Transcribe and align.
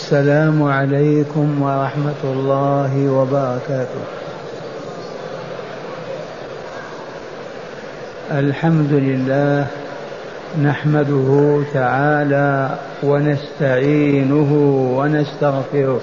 السلام 0.00 0.62
عليكم 0.62 1.62
ورحمة 1.62 2.22
الله 2.24 2.92
وبركاته. 3.08 4.04
الحمد 8.32 8.92
لله 8.92 9.66
نحمده 10.62 11.28
تعالى 11.74 12.70
ونستعينه 13.02 14.50
ونستغفره 14.98 16.00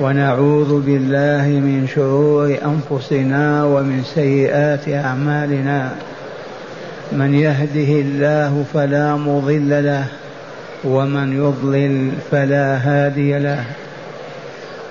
ونعوذ 0.00 0.72
بالله 0.86 1.46
من 1.46 1.86
شرور 1.94 2.58
أنفسنا 2.72 3.64
ومن 3.64 4.02
سيئات 4.02 4.88
أعمالنا. 4.88 5.90
من 7.12 7.34
يهده 7.34 7.90
الله 8.04 8.64
فلا 8.74 9.16
مضل 9.16 9.70
له 9.84 10.06
ومن 10.84 11.36
يضلل 11.36 12.10
فلا 12.30 12.76
هادي 12.76 13.38
له 13.38 13.64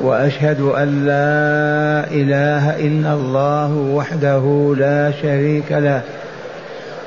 وأشهد 0.01 0.61
أن 0.61 1.05
لا 1.05 2.11
إله 2.11 2.79
إلا 2.87 3.13
الله 3.13 3.71
وحده 3.73 4.75
لا 4.77 5.11
شريك 5.21 5.71
له 5.71 6.01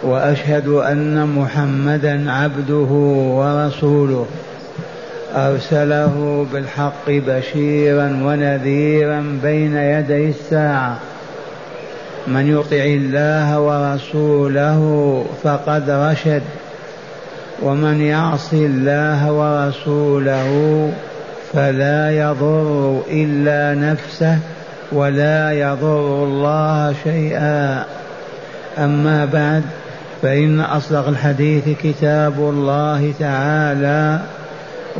وأشهد 0.03 0.69
أن 0.69 1.27
محمدا 1.27 2.33
عبده 2.33 2.93
ورسوله. 3.39 4.27
أرسله 5.37 6.47
بالحق 6.53 7.07
بشيرا 7.09 8.21
ونذيرا 8.25 9.39
بين 9.43 9.77
يدي 9.77 10.29
الساعة. 10.29 10.97
من 12.27 12.59
يطع 12.59 12.85
الله 12.85 13.61
ورسوله 13.61 15.25
فقد 15.43 15.91
رشد. 15.91 16.43
ومن 17.63 18.01
يعص 18.01 18.53
الله 18.53 19.33
ورسوله 19.33 20.93
فلا 21.53 22.11
يضر 22.11 23.01
إلا 23.11 23.81
نفسه 23.81 24.39
ولا 24.93 25.53
يضر 25.53 26.25
الله 26.25 26.95
شيئا. 27.05 27.85
أما 28.79 29.25
بعد 29.25 29.63
فإن 30.23 30.61
أصدق 30.61 31.09
الحديث 31.09 31.69
كتاب 31.83 32.39
الله 32.39 33.13
تعالى 33.19 34.21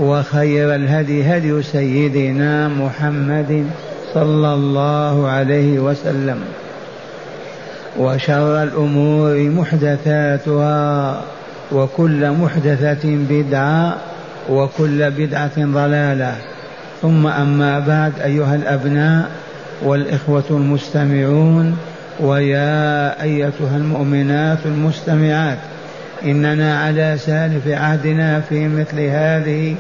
وخير 0.01 0.75
الهدي 0.75 1.37
هدي 1.37 1.63
سيدنا 1.63 2.69
محمد 2.69 3.67
صلى 4.15 4.55
الله 4.55 5.29
عليه 5.29 5.79
وسلم 5.79 6.41
وشر 7.99 8.63
الأمور 8.63 9.35
محدثاتها. 9.39 11.21
وكل 11.73 12.31
محدثة 12.31 13.17
بدعة 13.31 13.97
وكل 14.51 15.11
بدعة 15.11 15.65
ضلالة. 15.65 16.35
ثم 17.03 17.27
أما 17.27 17.79
بعد 17.79 18.13
أيها 18.25 18.55
الأبناء 18.55 19.29
والإخوة 19.83 20.45
المستمعون 20.51 21.77
ويا 22.21 23.23
أيتها 23.23 23.77
المؤمنات 23.77 24.59
المستمعات 24.65 25.59
إننا 26.25 26.79
على 26.79 27.17
سالف 27.19 27.69
عهدنا 27.69 28.41
في 28.41 28.69
مثل 28.69 29.01
هذه 29.01 29.75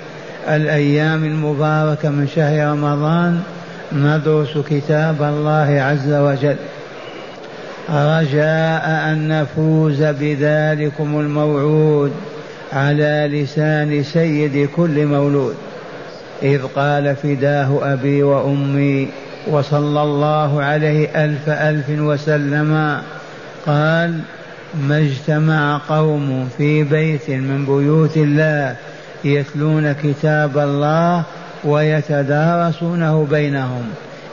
الأيام 0.49 1.25
المباركة 1.25 2.09
من 2.09 2.29
شهر 2.35 2.73
رمضان 2.73 3.41
ندرس 3.93 4.59
كتاب 4.71 5.23
الله 5.23 5.83
عز 5.83 6.13
وجل. 6.13 6.57
رجاء 7.91 9.13
أن 9.13 9.29
نفوز 9.29 10.03
بذلكم 10.03 11.21
الموعود 11.21 12.13
على 12.73 13.29
لسان 13.33 14.03
سيد 14.03 14.69
كل 14.77 15.07
مولود. 15.07 15.55
إذ 16.43 16.63
قال 16.77 17.17
فداه 17.17 17.93
أبي 17.93 18.23
وأمي 18.23 19.09
وصلى 19.51 20.03
الله 20.03 20.63
عليه 20.63 21.25
ألف 21.25 21.49
ألف 21.49 21.85
وسلم 21.91 23.01
قال 23.67 24.21
ما 24.89 24.99
اجتمع 24.99 25.81
قوم 25.89 26.49
في 26.59 26.85
بيت 26.85 27.31
من 27.31 27.65
بيوت 27.67 28.17
الله 28.17 28.77
يتلون 29.25 29.93
كتاب 29.93 30.59
الله 30.59 31.23
ويتدارسونه 31.65 33.27
بينهم 33.31 33.85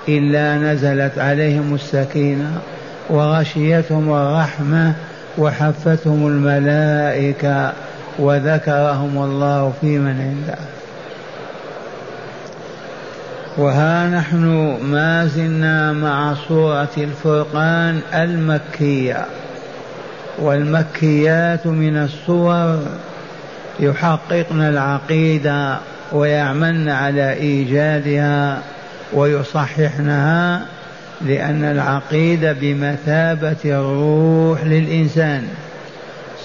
إلا 0.09 0.57
نزلت 0.57 1.17
عليهم 1.17 1.75
السكينة. 1.75 2.61
وغشيتهم 3.09 4.13
الرحمة 4.13 4.93
وحفتهم 5.38 6.27
الملائكة 6.27 7.73
وذكرهم 8.19 9.17
الله 9.23 9.73
في 9.81 9.97
من 9.97 10.21
عنده. 10.21 10.59
وها 13.57 14.09
نحن 14.09 14.77
ما 14.83 15.25
زلنا 15.25 15.94
مع 15.94 16.35
سورة 16.47 16.89
الفرقان 16.97 17.99
المكية. 18.13 19.25
والمكيات 20.39 21.67
من 21.67 21.97
الصور 21.97 22.79
يحققن 23.79 24.61
العقيدة 24.61 25.77
ويعملن 26.11 26.89
على 26.89 27.33
إيجادها 27.33 28.61
ويصححنها 29.13 30.61
لأن 31.21 31.63
العقيدة 31.63 32.53
بمثابة 32.61 33.55
الروح 33.65 34.63
للإنسان. 34.63 35.47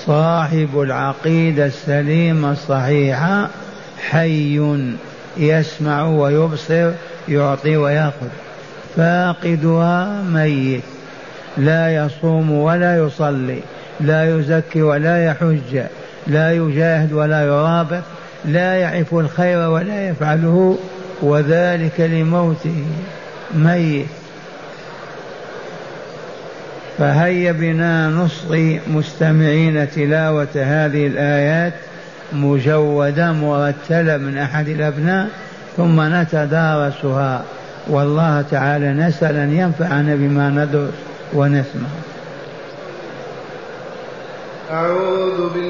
صاحب 0.06 0.68
العقيدة 0.74 1.66
السليمة 1.66 2.52
الصحيحة 2.52 3.48
حي 4.10 4.60
يسمع 5.36 6.06
ويبصر 6.06 6.90
يعطي 7.28 7.76
ويأخذ. 7.76 8.28
فاقدها 8.96 10.22
ميت. 10.22 10.82
لا 11.56 11.94
يصوم 11.94 12.50
ولا 12.50 12.98
يصلي 12.98 13.58
لا 14.00 14.36
يزكي 14.36 14.82
ولا 14.82 15.24
يحج 15.24 15.82
لا 16.26 16.52
يجاهد 16.52 17.12
ولا 17.12 17.42
يرابط 17.42 18.02
لا 18.44 18.74
يعرف 18.74 19.14
الخير 19.14 19.70
ولا 19.70 20.08
يفعله 20.08 20.78
وذلك 21.22 22.00
لموته. 22.00 22.84
ميت. 23.54 24.19
فهيا 27.00 27.52
بنا 27.52 28.08
نصغي 28.08 28.80
مستمعين 28.86 29.90
تلاوة 29.90 30.48
هذه 30.54 31.06
الآيات 31.06 31.72
مجودة 32.32 33.32
مرتلة 33.32 34.16
من 34.16 34.38
أحد 34.38 34.68
الأبناء 34.68 35.28
ثم 35.76 36.00
نتدارسها. 36.00 37.42
والله 37.88 38.44
تعالى 38.50 38.92
نسأل 38.92 39.36
أن 39.36 39.52
ينفعنا 39.52 40.14
بما 40.14 40.48
ندرس 40.50 40.94
ونسمع. 41.32 41.88
أعوذ 44.70 45.54
بالله 45.54 45.69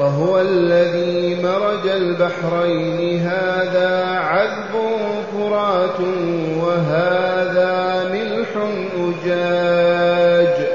وهو 0.00 0.40
الذي 0.40 1.42
مرج 1.42 1.88
البحرين. 1.88 3.20
هذا 3.20 4.04
عذب 4.18 4.74
فرات 5.32 6.00
وهذا 6.62 8.04
ملح 8.12 8.48
أجاج. 8.96 10.66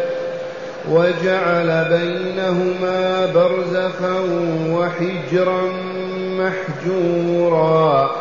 وجعل 0.92 1.86
بينهما 1.90 3.26
برزخا 3.36 4.16
وحجرا 4.70 5.62
محجورا. 6.40 8.12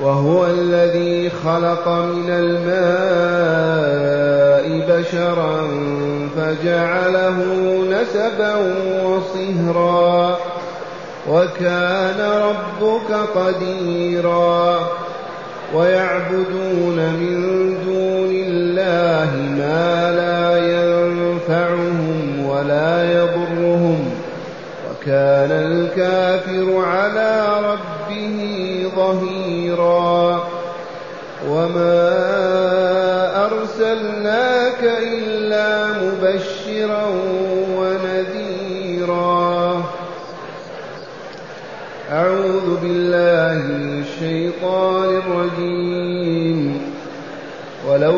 وهو 0.00 0.46
الذي 0.46 1.30
خلق 1.30 1.88
من 1.88 2.30
الماء 2.30 3.76
بشرا 4.88 5.60
فجعله 6.36 7.38
نسبا 7.90 8.54
وصهرا 9.04 10.38
وكان 11.30 12.20
ربك 12.20 13.12
قديرا 13.34 14.88
ويعبدون 15.74 16.96
من 16.96 17.75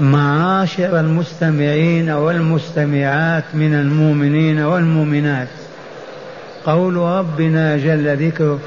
معاشر 0.00 1.00
المستمعين 1.00 2.10
والمستمعات 2.10 3.44
من 3.54 3.74
المؤمنين 3.74 4.60
والمؤمنات. 4.60 5.48
قول 6.66 6.96
ربنا 6.96 7.76
جل 7.76 8.26
ذكره 8.26 8.58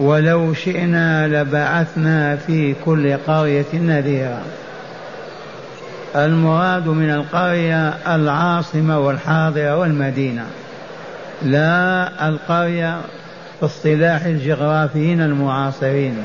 ولو 0.00 0.54
شئنا 0.54 1.28
لبعثنا 1.28 2.36
في 2.36 2.74
كل 2.84 3.16
قرية 3.16 3.74
نذيرا 3.74 4.42
المراد 6.16 6.88
من 6.88 7.10
القرية 7.10 7.88
العاصمة 7.88 8.98
والحاضرة 8.98 9.76
والمدينة. 9.76 10.46
لا 11.42 12.28
القرية 12.28 13.00
في 13.60 13.66
اصطلاح 13.66 14.24
الجغرافيين 14.24 15.20
المعاصرين. 15.20 16.16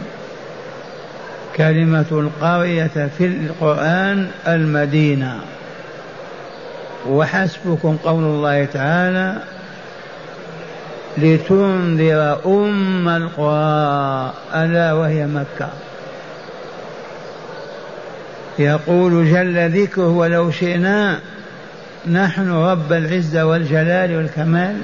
كلمة 1.59 2.05
القرية 2.11 3.09
في 3.17 3.25
القرآن 3.25 4.27
المدينة. 4.47 5.39
وحسبكم 7.07 7.97
قول 8.03 8.23
الله 8.23 8.65
تعالى 8.65 9.35
لتنذر 11.17 12.39
أم 12.45 13.09
القرى 13.09 14.33
ألا 14.55 14.93
وهي 14.93 15.27
مكة. 15.27 15.69
يقول 18.59 19.31
جل 19.31 19.81
ذكره 19.81 20.07
ولو 20.07 20.51
شئنا 20.51 21.19
نحن 22.11 22.51
رب 22.51 22.93
العزة 22.93 23.45
والجلال 23.45 24.15
والكمال 24.15 24.75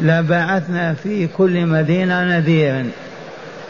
لبعثنا 0.00 0.94
في 0.94 1.26
كل 1.26 1.66
مدينة 1.66 2.24
نذيرا. 2.24 2.90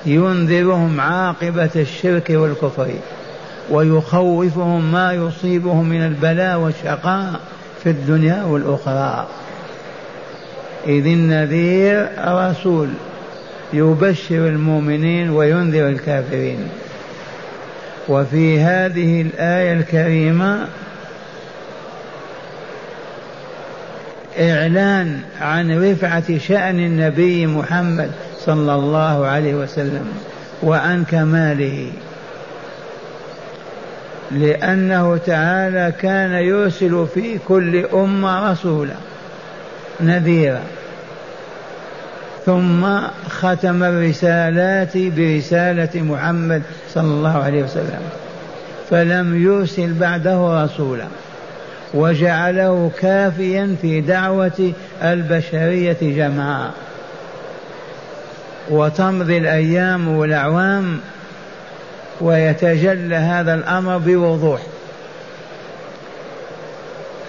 ينذرهم 0.07 1.01
عاقبة 1.01 1.71
الشرك 1.77 2.31
والكفر 2.31 2.89
ويخوفهم 3.71 4.93
ما 4.93 5.13
يصيبهم 5.13 5.89
من 5.89 6.07
البلاء 6.07 6.59
والشقاء 6.59 7.41
في 7.83 7.91
الدنيا 7.91 8.43
والأخرى. 8.45 9.29
إذ 10.87 11.07
النذير 11.07 12.09
رسول 12.19 12.89
يبشر 13.73 14.49
المؤمنين 14.49 15.31
وينذر 15.31 15.89
الكافرين. 15.89 16.69
وفي 18.09 18.61
هذه 18.61 19.23
الآية 19.23 19.73
الكريمة 19.73 20.69
إعلان 24.41 25.21
عن 25.41 25.91
رفعة 25.91 26.39
شأن 26.39 26.79
النبي 26.79 27.47
محمد 27.47 28.11
صلى 28.47 28.75
الله 28.75 29.27
عليه 29.27 29.55
وسلم 29.55 30.13
وعن 30.63 31.05
كماله 31.05 31.93
لأنه 34.31 35.17
تعالى 35.17 35.93
كان 36.01 36.33
يرسل 36.33 37.07
في 37.15 37.39
كل 37.49 37.87
أمة 37.87 38.53
رسولا 38.53 38.95
نذيرا. 40.01 40.63
ثم 42.47 42.99
ختم 43.29 43.83
الرسالات 43.83 44.97
برسالة 44.97 46.03
محمد 46.03 46.63
صلى 46.95 47.05
الله 47.05 47.39
عليه 47.39 47.63
وسلم 47.63 48.03
فلم 48.91 49.43
يرسل 49.43 49.93
بعده 49.93 50.65
رسولا 50.65 51.07
وجعله 51.95 52.91
كافيا 53.01 53.77
في 53.83 54.01
دعوة 54.01 54.73
البشرية 55.03 55.97
جمعاء 56.03 56.71
وتمضي 58.71 59.39
الأيام 59.39 60.09
والأعوام 60.09 61.01
ويتجلى 62.21 63.17
هذا 63.17 63.55
الأمر 63.55 63.99
بوضوح. 63.99 64.61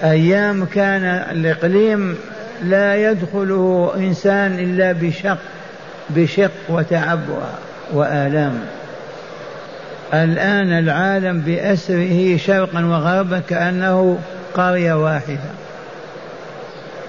أيام 0.03 0.65
كان 0.65 1.03
الإقليم 1.05 2.17
لا 2.63 3.11
يدخله 3.11 3.93
إنسان 3.97 4.59
إلا 4.59 4.91
بشق 4.91 5.37
بشق 6.09 6.51
وتعب 6.69 7.19
وآلام. 7.93 8.59
الآن 10.13 10.79
العالم 10.79 11.39
بأسره 11.39 12.37
شرقا 12.37 12.85
وغربا 12.85 13.41
كأنه 13.49 14.19
قرية 14.53 14.93
واحدة. 14.93 15.51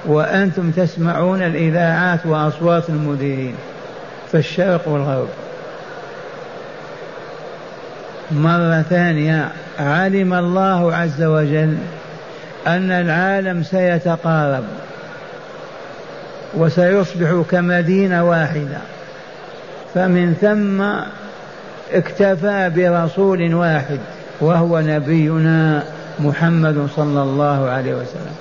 وأنتم 0.06 0.71
تسمعون 0.71 1.42
الإذاعات 1.42 2.26
وأصوات 2.26 2.88
المديرين. 2.88 3.54
في 4.30 4.38
الشرق 4.38 4.88
والغرب. 4.88 5.28
مرة 8.30 8.83
ثانية 8.83 9.49
علم 9.78 10.35
الله 10.35 10.95
عز 10.95 11.23
وجل 11.23 11.76
أن 12.66 12.90
العالم 12.90 13.62
سيتقارب 13.62 14.64
وسيصبح 16.54 17.42
كمدينة 17.50 18.25
واحدة. 18.25 18.78
فمن 19.95 20.35
ثم 20.40 20.83
اكتفى 21.99 22.71
برسول 22.76 23.54
واحد 23.54 23.99
وهو 24.40 24.80
نبينا 24.80 25.83
محمد 26.18 26.88
صلى 26.97 27.23
الله 27.23 27.71
عليه 27.71 27.95
وسلم. 27.95 28.37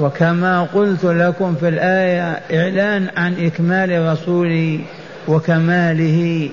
وكما 0.00 0.62
قلت 0.62 1.04
لكم 1.04 1.54
في 1.54 1.68
الآية 1.68 2.40
إعلان 2.52 3.08
عن 3.16 3.46
إكمال 3.46 3.90
الرسول 3.92 4.80
وكماله 5.28 6.50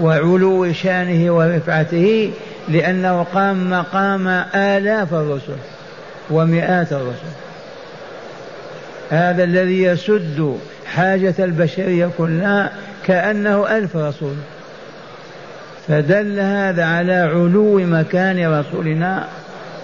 وعلو 0.00 0.72
شأنه 0.72 1.32
ورفعته 1.36 2.30
لأنه 2.68 3.22
قام 3.22 3.70
مقام 3.70 4.28
آلاف 4.54 5.14
الرسل 5.14 5.56
ومئات 6.30 6.92
الرسل. 6.92 7.32
هذا 9.10 9.44
الذي 9.44 9.82
يسد 9.82 10.58
حاجة 10.86 11.34
البشرية 11.38 12.10
كلها 12.18 12.70
كأنه 13.06 13.76
ألف 13.76 13.96
رسول. 13.96 14.34
فدل 15.88 16.40
هذا 16.40 16.84
على 16.84 17.12
علو 17.12 17.78
مكان 17.78 18.52
رسولنا 18.52 19.28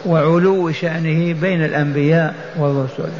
وعلو 0.06 0.72
شأنه 0.72 1.32
بين 1.40 1.64
الأنبياء 1.64 2.34
والرسل. 2.58 3.12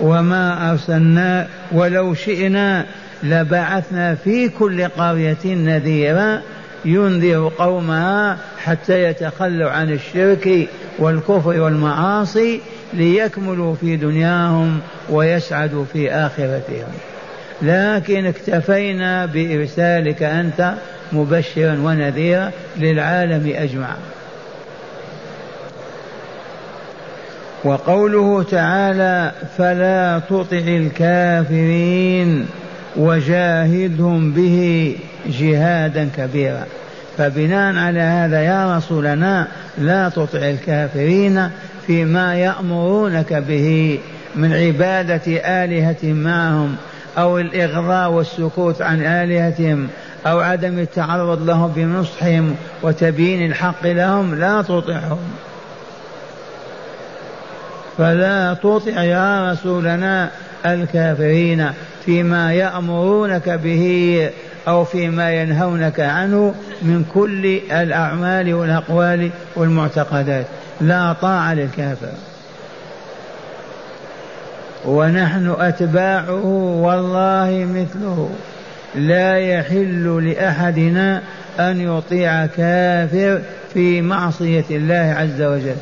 وما 0.00 0.70
أرسلنا 0.70 1.46
ولو 1.72 2.14
شئنا 2.14 2.86
لبعثنا 3.22 4.14
في 4.14 4.48
كل 4.48 4.88
قرية 4.88 5.44
نذيرا 5.44 6.40
ينذر 6.84 7.52
قومها 7.58 8.38
حتى 8.64 9.04
يتخلوا 9.04 9.70
عن 9.70 9.92
الشرك 9.92 10.68
والكفر 10.98 11.60
والمعاصي 11.60 12.60
ليكملوا 12.92 13.74
في 13.74 13.96
دنياهم 13.96 14.80
ويسعدوا 15.10 15.84
في 15.92 16.10
آخرتهم. 16.10 16.92
لكن 17.62 18.26
اكتفينا 18.26 19.26
بإرسالك 19.26 20.22
أنت 20.22 20.74
مبشرا 21.12 21.78
ونذيرا 21.82 22.50
للعالم 22.76 23.52
أجمع 23.56 23.88
وقوله 27.64 28.42
تعالى 28.42 29.32
فلا 29.58 30.20
تطع 30.30 30.58
الكافرين 30.58 32.46
وجاهدهم 32.96 34.32
به 34.32 34.96
جهادا 35.26 36.08
كبيرا. 36.16 36.64
فبناء 37.18 37.76
على 37.76 38.00
هذا 38.00 38.40
يا 38.42 38.76
رسولنا 38.76 39.46
لا 39.78 40.08
تطع 40.08 40.38
الكافرين 40.38 41.50
فيما 41.86 42.34
يأمرونك 42.34 43.32
به 43.32 43.98
من 44.36 44.52
عبادة 44.52 45.22
آلهة 45.64 46.12
معهم 46.12 46.76
أو 47.18 47.38
الإغضاء 47.38 48.10
والسكوت 48.10 48.82
عن 48.82 49.02
آلهتهم 49.02 49.88
أو 50.26 50.40
عدم 50.40 50.78
التعرض 50.78 51.42
لهم 51.42 51.72
بنصحهم 51.76 52.56
وتبيين 52.82 53.50
الحق 53.50 53.86
لهم 53.86 54.34
لا 54.34 54.62
تطعهم. 54.62 55.18
فلا 57.98 58.54
تطع 58.54 59.02
يا 59.02 59.52
رسولنا 59.52 60.30
الكافرين 60.66 61.70
فيما 62.04 62.52
يأمرونك 62.52 63.48
به 63.48 64.30
أو 64.68 64.84
فيما 64.84 65.32
ينهونك 65.32 66.00
عنه 66.00 66.54
من 66.82 67.04
كل 67.14 67.60
الأعمال 67.72 68.54
والأقوال 68.54 69.30
والمعتقدات. 69.56 70.46
لا 70.80 71.12
طاعة 71.12 71.54
للكافر. 71.54 72.12
ونحن 74.84 75.54
أتباعه 75.58 76.44
والله 76.82 77.66
مثله. 77.74 78.30
لا 78.94 79.38
يحل 79.38 80.24
لأحدنا 80.28 81.22
أن 81.58 81.80
يطيع 81.80 82.46
كافر 82.46 83.40
في 83.74 84.02
معصية 84.02 84.64
الله 84.70 85.14
عز 85.18 85.42
وجل. 85.42 85.76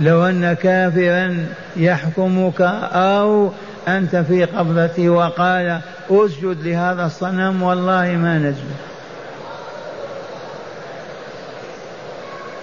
لو 0.00 0.26
أن 0.26 0.52
كافرا 0.52 1.46
يحكمك 1.76 2.60
أو 2.92 3.50
أنت 3.88 4.16
في 4.16 4.44
قبضته 4.44 5.08
وقال 5.08 5.80
أسجد 6.10 6.56
لهذا 6.62 7.06
الصنم 7.06 7.62
والله 7.62 8.16
ما 8.16 8.38
نسجد 8.38 8.76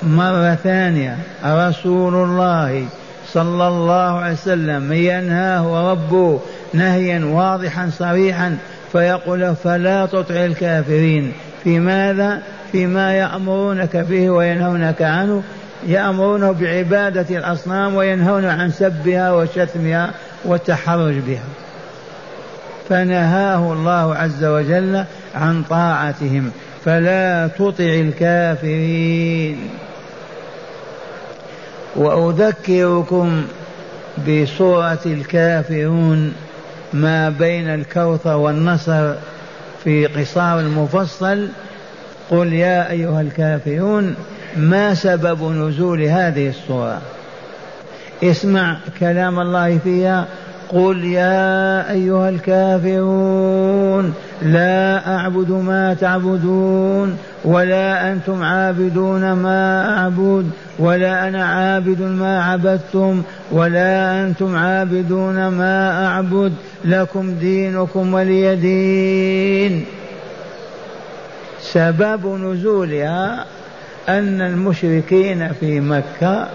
مرة 0.04 0.56
ثانية 0.56 1.18
رسول 1.46 2.16
الله 2.16 2.86
صلى 3.28 3.68
الله 3.68 4.20
عليه 4.20 4.34
وسلم 4.34 4.94
ينهاه 4.94 5.92
ربه 5.92 6.40
نهيا 6.74 7.26
واضحا 7.26 7.90
صريحا 7.98 8.58
فيقول 8.92 9.56
فلا 9.56 10.06
تطع 10.06 10.36
الكافرين 10.36 11.34
في 11.64 11.80
ماذا؟ 11.80 12.42
فيما 12.72 13.14
يأمرونك 13.14 13.98
به 13.98 14.30
وينهونك 14.30 15.02
عنه 15.02 15.44
يأمرونه 15.88 16.52
بعبادة 16.52 17.38
الأصنام 17.38 17.96
وينهون 17.96 18.46
عن 18.46 18.72
سبها 18.72 19.32
وشتمها 19.32 20.12
والتحرج 20.46 21.14
بها. 21.14 21.44
فنهاه 22.90 23.74
الله 23.74 24.16
عز 24.16 24.44
وجل 24.44 25.04
عن 25.36 25.64
طاعتهم. 25.64 26.52
فلا 26.86 27.48
تطع 27.48 27.84
الكافرين. 27.84 29.70
وأذكركم 31.96 33.46
بسورة 34.28 35.00
الكافرون 35.06 36.34
ما 36.94 37.30
بين 37.30 37.68
الكوثر 37.68 38.36
والنصر 38.36 39.14
في 39.84 40.06
قصار 40.06 40.60
المفصل. 40.60 41.48
قل 42.32 42.54
يا 42.54 42.92
أيها 42.92 43.22
الكافرون 43.22 44.16
ما 44.58 44.94
سبب 44.94 45.44
نزول 45.44 46.02
هذه 46.02 46.50
السورة 46.50 47.02
اسمع 48.24 48.78
كلام 49.00 49.40
الله 49.40 49.78
فيها. 49.78 50.26
قل 50.70 51.04
يا 51.04 51.92
أيها 51.92 52.30
الكافرون 52.30 54.14
لا 54.42 55.16
أعبد 55.16 55.52
ما 55.52 55.94
تعبدون 55.94 57.18
ولا 57.46 58.12
أنتم 58.12 58.44
عابدون 58.44 59.34
ما 59.34 59.90
أعبد 59.98 60.50
ولا 60.80 61.28
أنا 61.28 61.46
عابد 61.46 62.02
ما 62.02 62.44
عبدتم 62.44 63.22
ولا 63.52 64.24
أنتم 64.24 64.56
عابدون 64.56 65.48
ما 65.48 66.06
أعبد. 66.08 66.54
لكم 66.86 67.34
دينكم 67.34 68.14
ولي 68.14 68.56
دين. 68.56 69.86
سبب 71.62 72.28
نزولها 72.42 73.46
أن 74.10 74.42
المشركين 74.42 75.54
في 75.60 75.80
مكة 75.80 76.48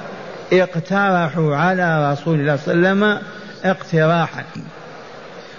اقترحوا 0.52 1.56
على 1.56 2.12
رسول 2.12 2.40
الله 2.40 2.56
صلى 2.56 2.74
الله 2.74 2.88
عليه 2.88 2.98
وسلم 2.98 3.22
اقتراحا. 3.64 4.44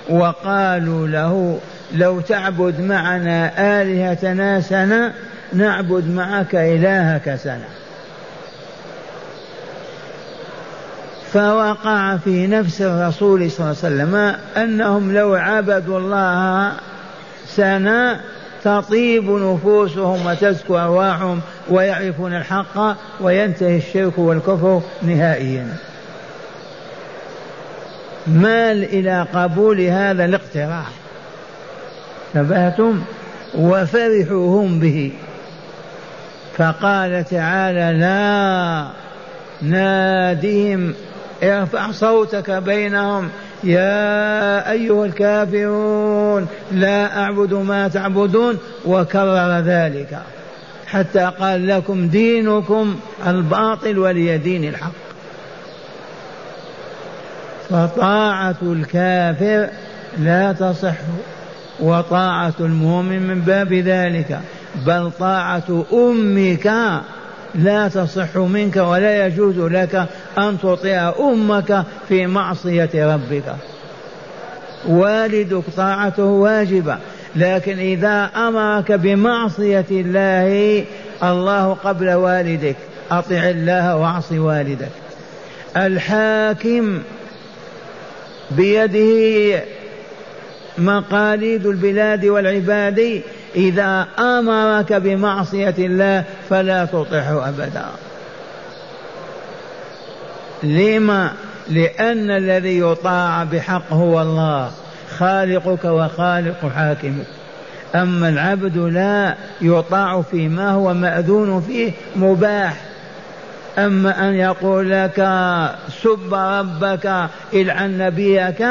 وقالوا 0.10 1.08
له 1.08 1.60
لو 1.94 2.22
تعبد 2.22 2.82
معنا 2.82 3.52
آلهتنا 3.82 4.62
سنة 4.62 5.14
نعبد 5.54 6.10
معك 6.10 6.56
إلهك 6.56 7.36
سنة. 7.36 7.68
فوقع 11.34 12.18
في 12.18 12.48
نفس 12.48 12.82
الرسول 12.82 13.52
صلى 13.52 13.66
الله 13.66 13.78
عليه 13.84 13.96
وسلم 13.96 14.36
أنهم 14.64 15.14
لو 15.14 15.34
عبدوا 15.34 16.00
الله 16.00 16.72
سنة 17.48 18.20
تطيب 18.64 19.30
نفوسهم 19.30 20.26
وتزكو 20.26 20.78
أرواحهم 20.78 21.42
ويعرفون 21.70 22.34
الحق 22.34 22.98
وينتهي 23.22 23.78
الشرك 23.78 24.18
والكفر 24.18 24.82
نهائيا. 25.02 25.68
مال 28.28 28.84
إلى 28.84 29.28
قبول 29.34 29.82
هذا 29.82 30.26
الاقتراح؟ 30.26 30.90
تبهتم 32.34 33.02
وفرحوا 33.56 34.62
هم 34.62 34.80
به. 34.80 35.12
فقال 36.58 37.26
تعالى 37.26 38.00
لا 38.00 38.88
نادهم 39.62 40.94
ارفع 41.44 41.92
صوتك 41.92 42.52
بينهم 42.52 43.30
يا 43.64 44.72
أيها 44.72 45.06
الكافرون 45.06 46.48
لا 46.72 47.24
أعبد 47.24 47.54
ما 47.54 47.88
تعبدون 47.88 48.58
وكرر 48.86 49.60
ذلك. 49.60 50.20
حتى 50.88 51.32
قال 51.40 51.68
لكم 51.68 52.08
دينكم 52.08 53.00
الباطل 53.28 54.00
ولي 54.00 54.38
دين 54.38 54.64
الحق. 54.64 54.92
فطاعة 57.70 58.56
الكافر 58.62 59.70
لا 60.18 60.52
تصح 60.52 60.96
وطاعة 61.80 62.54
المؤمن 62.60 63.28
من 63.28 63.42
باب 63.42 63.74
ذلك. 63.74 64.40
بل 64.76 65.12
طاعة 65.20 65.86
أمك 65.94 66.74
لا 67.56 67.88
تصح 67.88 68.38
منك 68.38 68.76
ولا 68.76 69.26
يجوز 69.28 69.60
لك 69.60 70.06
أن 70.38 70.58
تطيع 70.64 71.14
أمك 71.20 71.84
في 72.10 72.28
معصية 72.28 72.90
ربك. 72.96 73.56
والدك 74.88 75.64
طاعته 75.78 76.24
واجبة 76.24 76.98
لكن 77.36 77.80
إذا 77.80 78.32
أمرك 78.36 78.92
بمعصية 78.92 79.86
الله 79.92 80.86
الله 81.24 81.74
قبل 81.74 82.14
والدك. 82.14 82.76
أطع 83.12 83.50
الله 83.50 83.96
واعص 83.96 84.32
والدك. 84.32 84.90
الحاكم 85.78 87.02
بيده 88.52 89.64
مقاليد 90.78 91.66
البلاد 91.66 92.26
والعباد 92.26 93.22
إذا 93.56 94.08
أمرك 94.20 94.94
بمعصية 94.94 95.76
الله 95.78 96.24
فلا 96.50 96.86
تطيعه 96.86 97.50
أبدا. 97.50 97.86
لما؟ 100.64 101.32
لأن 101.70 102.32
الذي 102.32 102.80
يطاع 102.80 103.44
بحق 103.44 103.94
هو 103.94 104.22
الله 104.22 104.72
خالقك 105.18 105.86
وخالق 105.86 106.72
حاكمك. 106.76 107.26
أما 107.96 108.30
العبد 108.30 108.78
لا 108.78 109.36
يطاع 109.62 110.22
فيما 110.22 110.72
هو 110.72 110.94
مأذون 110.94 111.62
فيه 111.62 111.92
مباح. 112.16 112.82
أما 113.78 114.30
أن 114.30 114.34
يقول 114.34 114.92
لك 114.92 115.16
سب 116.04 116.34
ربك 116.34 117.30
إلعن 117.54 117.98
نبيك 117.98 118.66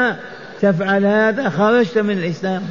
تفعل 0.61 1.05
هذا 1.05 1.49
خرجت 1.49 1.97
من 1.97 2.17
الإسلام. 2.17 2.61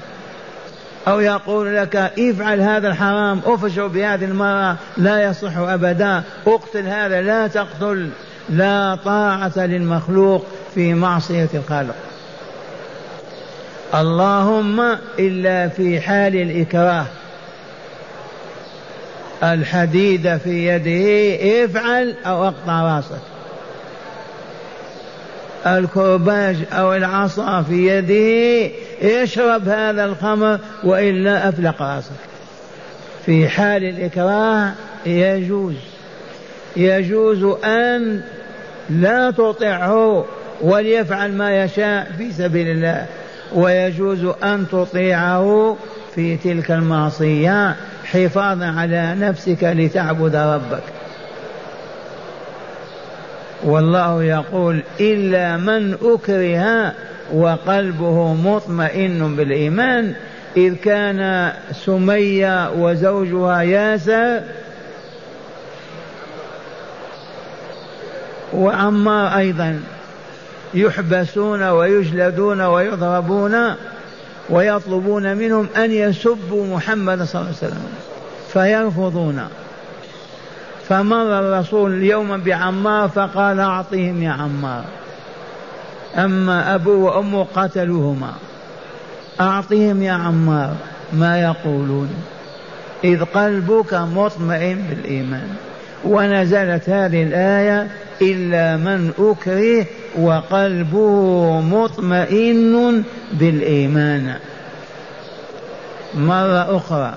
أو 1.08 1.20
يقول 1.20 1.76
لك 1.76 1.96
افعل 1.96 2.60
هذا 2.60 2.88
الحرام 2.88 3.40
افشر 3.46 3.86
بهذه 3.86 4.24
المرأة 4.24 4.76
لا 4.96 5.22
يصح 5.22 5.56
أبدا 5.56 6.22
اقتل 6.46 6.86
هذا 6.86 7.20
لا 7.20 7.46
تقتل 7.46 8.10
لا 8.50 8.98
طاعة 9.04 9.52
للمخلوق 9.56 10.46
في 10.74 10.94
معصية 10.94 11.48
الخالق. 11.54 11.94
اللهم 13.94 14.96
إلا 15.18 15.68
في 15.68 16.00
حال 16.00 16.36
الإكراه. 16.36 17.06
الحديد 19.42 20.36
في 20.36 20.68
يده 20.68 21.64
افعل 21.64 22.14
أو 22.26 22.44
اقطع 22.44 22.96
رأسك. 22.96 23.22
الكرباج 25.66 26.56
أو 26.72 26.94
العصا 26.94 27.62
في 27.62 27.88
يده 27.88 28.70
اشرب 29.02 29.68
هذا 29.68 30.04
الخمر 30.04 30.58
وإلا 30.84 31.48
أفلق 31.48 31.82
راسك 31.82 32.10
في 33.26 33.48
حال 33.48 33.84
الإكراه 33.84 34.72
يجوز 35.06 35.74
يجوز 36.76 37.44
أن 37.64 38.20
لا 38.90 39.30
تطعه 39.30 40.24
وليفعل 40.60 41.32
ما 41.32 41.64
يشاء 41.64 42.12
في 42.18 42.32
سبيل 42.32 42.68
الله 42.68 43.06
ويجوز 43.54 44.24
أن 44.24 44.66
تطيعه 44.72 45.76
في 46.14 46.36
تلك 46.36 46.70
المعصية 46.70 47.76
حفاظا 48.04 48.66
على 48.66 49.14
نفسك 49.18 49.58
لتعبد 49.64 50.36
ربك. 50.36 50.82
والله 53.64 54.24
يقول 54.24 54.82
إلا 55.00 55.56
من 55.56 55.94
أكره 56.02 56.92
وقلبه 57.32 58.34
مطمئن 58.34 59.36
بالإيمان 59.36 60.14
إذ 60.56 60.74
كان 60.74 61.52
سمية 61.72 62.70
وزوجها 62.70 63.62
ياسر 63.62 64.40
وعمار 68.52 69.38
أيضا 69.38 69.80
يحبسون 70.74 71.62
ويجلدون 71.62 72.60
ويضربون 72.60 73.74
ويطلبون 74.50 75.36
منهم 75.36 75.68
أن 75.76 75.92
يسبوا 75.92 76.66
محمد 76.76 77.22
صلى 77.22 77.40
الله 77.40 77.54
عليه 77.62 77.66
وسلم 77.72 77.86
فيرفضون. 78.52 79.48
فمر 80.88 81.38
الرسول 81.38 82.02
يوما 82.02 82.36
بعمار 82.36 83.08
فقال 83.08 83.60
أعطهم 83.60 84.22
يا 84.22 84.30
عمار. 84.30 84.84
أما 86.18 86.74
أبوه 86.74 86.96
وأمه 86.96 87.46
قتلوهما. 87.54 88.32
أعطهم 89.40 90.02
يا 90.02 90.12
عمار 90.12 90.74
ما 91.12 91.40
يقولون. 91.40 92.08
إذ 93.04 93.24
قلبك 93.24 93.94
مطمئن 93.94 94.78
بالإيمان. 94.90 95.48
ونزلت 96.04 96.88
هذه 96.88 97.22
الآية 97.22 97.86
إلا 98.22 98.76
من 98.76 99.12
أكره 99.18 99.86
وقلبه 100.18 101.60
مطمئن 101.60 103.02
بالإيمان. 103.32 104.34
مرة 106.14 106.76
أخرى 106.76 107.14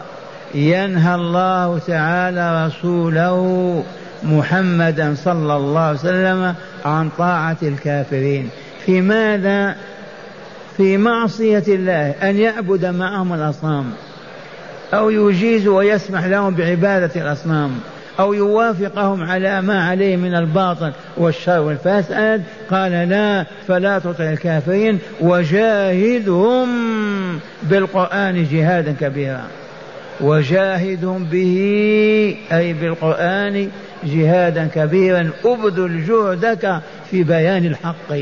ينهى 0.56 1.15
الله 1.15 1.80
تعالى 1.88 2.65
رسوله 2.65 3.84
محمدا 4.23 5.15
صلى 5.15 5.56
الله 5.56 5.82
عليه 5.82 5.99
وسلم 5.99 6.56
عن 6.86 7.10
طاعة 7.17 7.58
الكافرين. 7.63 8.49
في 8.86 9.02
ماذا؟ 9.02 9.76
في 10.78 10.98
معصية 10.98 11.63
الله 11.67 12.10
أن 12.10 12.38
يعبد 12.38 12.86
معهم 12.86 13.34
الأصنام. 13.34 13.86
أو 14.94 15.10
يجيز 15.10 15.67
ويسمح 15.67 16.26
لهم 16.26 16.56
بعبادة 16.56 17.22
الأصنام. 17.22 17.72
أو 18.20 18.34
يوافقهم 18.34 19.24
على 19.24 19.62
ما 19.62 19.84
عليه 19.89 20.17
من 20.17 20.36
الباطل 20.36 20.91
والشر 21.17 21.60
والفساد. 21.60 22.44
قال 22.72 22.91
لا 22.91 23.46
فلا 23.67 24.00
تطع 24.00 24.24
الكافرين. 24.24 25.00
وجاهدهم 25.22 26.70
بالقرآن 27.63 28.48
جهادا 28.52 28.96
كبيرا. 29.02 29.44
وجاهدهم 30.22 31.24
به 31.24 31.58
أي 32.52 32.74
بالقرآن 32.74 33.70
جهادا 34.04 34.67
كبيرا. 34.76 35.30
أبذل 35.46 36.06
جهدك 36.06 36.80
في 37.12 37.24
بيان 37.24 37.65
الحق. 37.65 38.13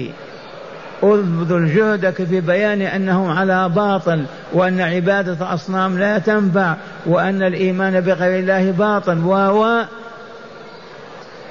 أبذل 1.03 1.75
جهدك 1.75 2.23
في 2.23 2.41
بيان 2.41 2.81
أنهم 2.81 3.29
على 3.29 3.69
باطل 3.69 4.25
وأن 4.53 4.81
عبادة 4.81 5.33
الأصنام 5.33 5.99
لا 5.99 6.17
تنفع 6.17 6.75
وأن 7.05 7.43
الإيمان 7.43 8.01
بغير 8.01 8.39
الله 8.39 8.71
باطل. 8.71 9.17
وهو 9.17 9.85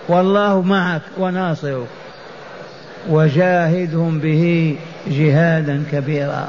والله 0.08 0.62
معك 0.62 1.02
وناصرك. 1.18 1.86
وجاهدهم 3.08 4.18
به 4.18 4.76
جهادا 5.06 5.82
كبيرا. 5.92 6.48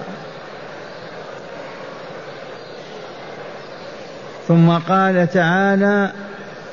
ثم 4.47 4.69
قال 4.69 5.29
تعالى 5.33 6.11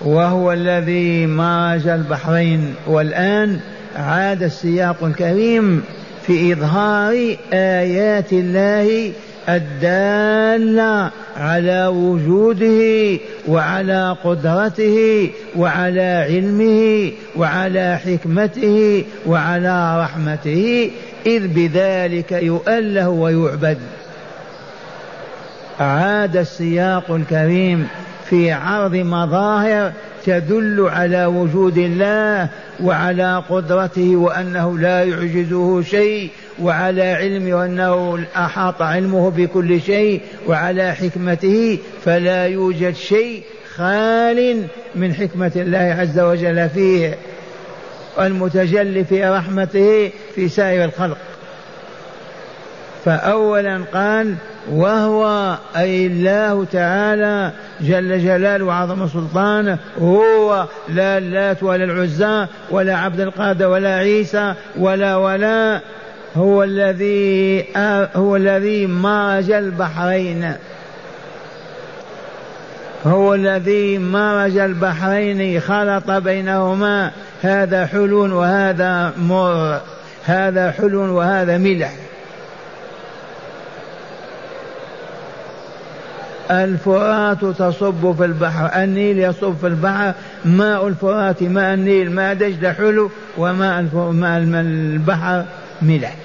وهو 0.00 0.52
الذي 0.52 1.26
مرج 1.26 1.88
البحرين. 1.88 2.74
والآن 2.86 3.60
عاد 3.96 4.42
السياق 4.42 5.04
الكريم 5.04 5.82
في 6.26 6.52
إظهار 6.52 7.36
آيات 7.52 8.32
الله 8.32 9.12
الدالة 9.48 11.10
على 11.36 11.86
وجوده 11.86 13.18
وعلى 13.48 14.16
قدرته 14.24 15.30
وعلى 15.56 16.26
علمه 16.30 17.12
وعلى 17.36 17.98
حكمته 18.04 19.04
وعلى 19.26 20.02
رحمته 20.02 20.90
إذ 21.26 21.46
بذلك 21.46 22.32
يؤله 22.32 23.08
ويعبد. 23.08 23.78
عاد 25.80 26.36
السياق 26.36 27.10
الكريم 27.10 27.88
في 28.30 28.52
عرض 28.52 28.94
مظاهر 28.94 29.92
تدل 30.26 30.88
على 30.88 31.26
وجود 31.26 31.78
الله 31.78 32.48
وعلى 32.82 33.42
قدرته 33.48 34.16
وأنه 34.16 34.78
لا 34.78 35.04
يعجزه 35.04 35.82
شيء 35.82 36.30
وعلى 36.62 37.12
علمه 37.12 37.54
وأنه 37.56 38.24
أحاط 38.36 38.82
علمه 38.82 39.30
بكل 39.30 39.80
شيء 39.80 40.20
وعلى 40.46 40.94
حكمته 40.94 41.78
فلا 42.04 42.46
يوجد 42.46 42.94
شيء 42.94 43.42
خال 43.76 44.66
من 44.94 45.14
حكمة 45.14 45.52
الله 45.56 45.96
عز 46.00 46.18
وجل 46.18 46.68
فيه 46.68 47.18
المتجلي 48.20 49.04
في 49.04 49.24
رحمته 49.24 50.10
في 50.34 50.48
سائر 50.48 50.84
الخلق. 50.84 51.18
فأولا 53.04 53.80
قال 53.94 54.34
وهو 54.72 55.56
أي 55.76 56.06
الله 56.06 56.64
تعالى 56.72 57.52
جل 57.80 58.24
جلاله 58.24 58.64
وعظم 58.64 59.08
سلطانه 59.08 59.78
هو 60.00 60.66
لا 60.88 61.18
اللات 61.18 61.62
ولا 61.62 61.84
العزى 61.84 62.46
ولا 62.70 62.96
عبد 62.96 63.20
القادر 63.20 63.68
ولا 63.68 63.94
عيسى 63.94 64.54
ولا 64.78 65.16
ولا 65.16 65.80
هو 66.36 66.62
الذي 66.62 67.64
هو 68.16 68.36
الذي 68.36 68.86
مرج 68.86 69.50
البحرين. 69.50 70.52
هو 73.06 73.34
الذي 73.34 73.98
مرج 73.98 74.58
البحرين 74.58 75.60
خلط 75.60 76.10
بينهما 76.10 77.10
هذا 77.42 77.86
حلو 77.86 78.38
وهذا 78.38 79.12
مر 79.18 79.80
هذا 80.24 80.70
حلو 80.70 81.16
وهذا 81.16 81.58
ملح. 81.58 82.05
الفرات 86.50 87.44
تصب 87.44 88.14
في 88.18 88.24
البحر 88.24 88.82
النيل 88.82 89.18
يصب 89.18 89.56
في 89.60 89.66
البحر 89.66 90.12
ماء 90.44 90.88
الفرات 90.88 91.42
ماء 91.42 91.74
النيل 91.74 92.10
ماء 92.12 92.34
دجلة 92.34 92.72
حلو 92.72 93.10
وماء 93.38 93.82
ماء 93.94 94.38
البحر 94.38 95.44
ملح 95.82 96.16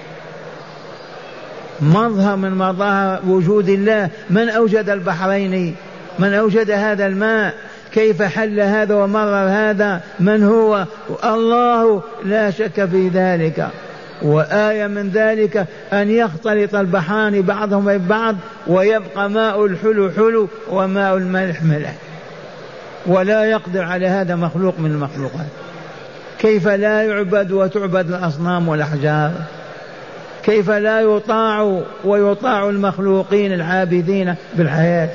مظهر 1.81 2.35
من 2.35 2.51
مظاهر 2.51 3.19
وجود 3.27 3.69
الله 3.69 4.09
من 4.29 4.49
أوجد 4.49 4.89
البحرين؟ 4.89 5.75
من 6.19 6.33
أوجد 6.33 6.71
هذا 6.71 7.07
الماء؟ 7.07 7.53
كيف 7.93 8.21
حل 8.21 8.59
هذا 8.59 8.95
ومرر 8.95 9.49
هذا؟ 9.49 10.01
من 10.19 10.43
هو؟ 10.43 10.85
الله 11.23 12.03
لا 12.25 12.51
شك 12.51 12.85
في 12.85 13.07
ذلك. 13.07 13.67
وآية 14.21 14.87
من 14.87 15.09
ذلك 15.09 15.67
أن 15.93 16.09
يختلط 16.09 16.75
البحران 16.75 17.41
بعضهما 17.41 17.97
ببعض 17.97 18.35
ويبقى 18.67 19.29
ماء 19.29 19.65
الحلو 19.65 20.11
حلو 20.11 20.47
وماء 20.71 21.17
الملح 21.17 21.63
ملح. 21.63 21.95
ولا 23.05 23.45
يقدر 23.45 23.83
على 23.83 24.07
هذا 24.07 24.35
مخلوق 24.35 24.79
من 24.79 24.91
المخلوقات. 24.91 25.47
كيف 26.39 26.67
لا 26.67 27.03
يعبد 27.03 27.51
وتعبد 27.51 28.09
الأصنام 28.09 28.67
والأحجار؟ 28.67 29.31
كيف 30.43 30.69
لا 30.69 31.01
يطاع 31.01 31.81
ويطاع 32.05 32.69
المخلوقين 32.69 33.53
العابدين 33.53 34.35
بالحياة؟ 34.53 35.09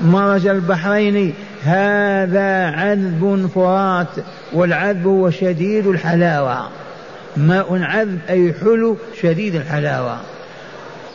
مرج 0.00 0.46
البحرين 0.46 1.34
هذا 1.64 2.66
عذب 2.66 3.50
فرات 3.54 4.06
والعذب 4.52 5.06
هو 5.06 5.30
شديد 5.30 5.86
الحلاوة. 5.86 6.79
ماء 7.36 7.82
عذب 7.82 8.18
أي 8.30 8.54
حلو 8.60 8.96
شديد 9.22 9.54
الحلاوة. 9.54 10.18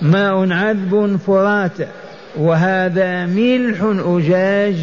ماء 0.02 0.52
عذب 0.52 1.20
فرات 1.28 1.72
وهذا 2.36 3.26
ملح 3.26 3.78
أجاج 4.06 4.76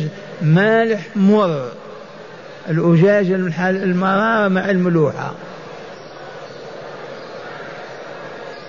مالح 0.42 1.01
مر. 1.16 1.68
الأجاج 2.68 3.31
المرارة 3.61 4.49
مع 4.49 4.71
الملوحة. 4.71 5.33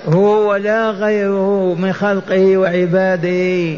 هو 0.07 0.51
ولا 0.51 0.91
غيره 0.91 1.75
من 1.75 1.93
خلقه 1.93 2.57
وعباده. 2.57 3.77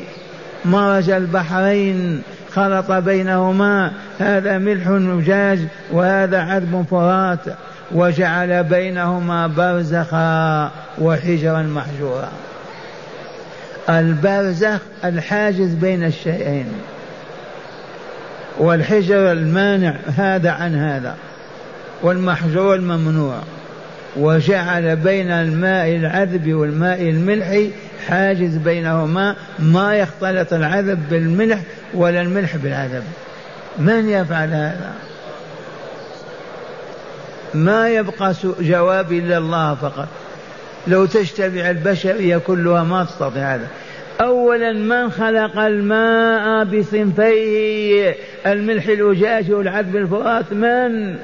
مرج 0.66 1.10
البحرين 1.10 2.22
خلط 2.54 2.92
بينهما 2.92 3.92
هذا 4.20 4.58
ملح 4.58 4.88
أجاج 4.88 5.60
وهذا 5.92 6.40
عذب 6.42 6.86
فرات. 6.92 7.40
وجعل 7.92 8.64
بينهما 8.64 9.48
برزخا 9.48 10.72
وحجرا 11.02 11.62
محجورا. 11.62 12.32
البرزخ 13.90 14.80
الحاجز 15.04 15.74
بين 15.74 16.04
الشيئين. 16.04 16.68
والحجر 18.58 19.32
المانع 19.32 19.96
هذا 20.18 20.52
عن 20.52 20.76
هذا. 20.76 21.16
والمحجور 22.02 22.76
الممنوع. 22.76 23.40
وجعل 24.16 24.96
بين 24.96 25.32
الماء 25.32 25.96
العذب 25.96 26.54
والماء 26.54 27.02
الملح 27.02 27.68
حاجز 28.08 28.58
بينهما 28.58 29.36
ما 29.60 29.96
يختلط 29.96 30.54
العذب 30.54 31.10
بالملح 31.10 31.60
ولا 31.94 32.22
الملح 32.22 32.56
بالعذب. 32.56 33.04
من 33.78 34.10
يفعل 34.10 34.50
هذا؟ 34.50 34.94
ما 37.56 37.90
يبقى 37.90 38.34
جواب 38.60 39.12
إلا 39.12 39.38
الله 39.38 39.76
فقط. 39.76 40.08
لو 40.88 41.06
تجتمع 41.06 41.70
البشرية 41.70 42.38
كلها 42.38 42.84
ما 42.84 43.04
تستطيع 43.04 43.56
هذا. 43.56 43.68
أولا 44.22 44.74
من 44.74 45.12
خلق 45.12 45.60
الماء 45.60 46.66
بصنفيه؟ 46.66 48.16
الملح 48.46 48.86
الأجاج 48.86 49.52
والعذب 49.52 49.96
الفرات 49.96 50.54
من؟ 50.54 51.16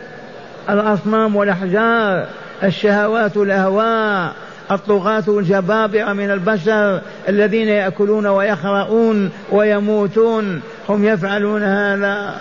الأصنام 0.70 1.36
والأحجار. 1.36 2.28
الشهوات 2.64 3.38
الأهواء 3.38 4.34
الطغاة 4.72 5.24
الجبابرة 5.28 6.14
من 6.14 6.32
البشر 6.32 7.02
الذين 7.30 7.68
يأكلون 7.68 8.28
ويخرؤون 8.28 9.32
ويموتون. 9.52 10.62
هم 10.90 11.06
يفعلون 11.06 11.64
هذا. 11.64 12.36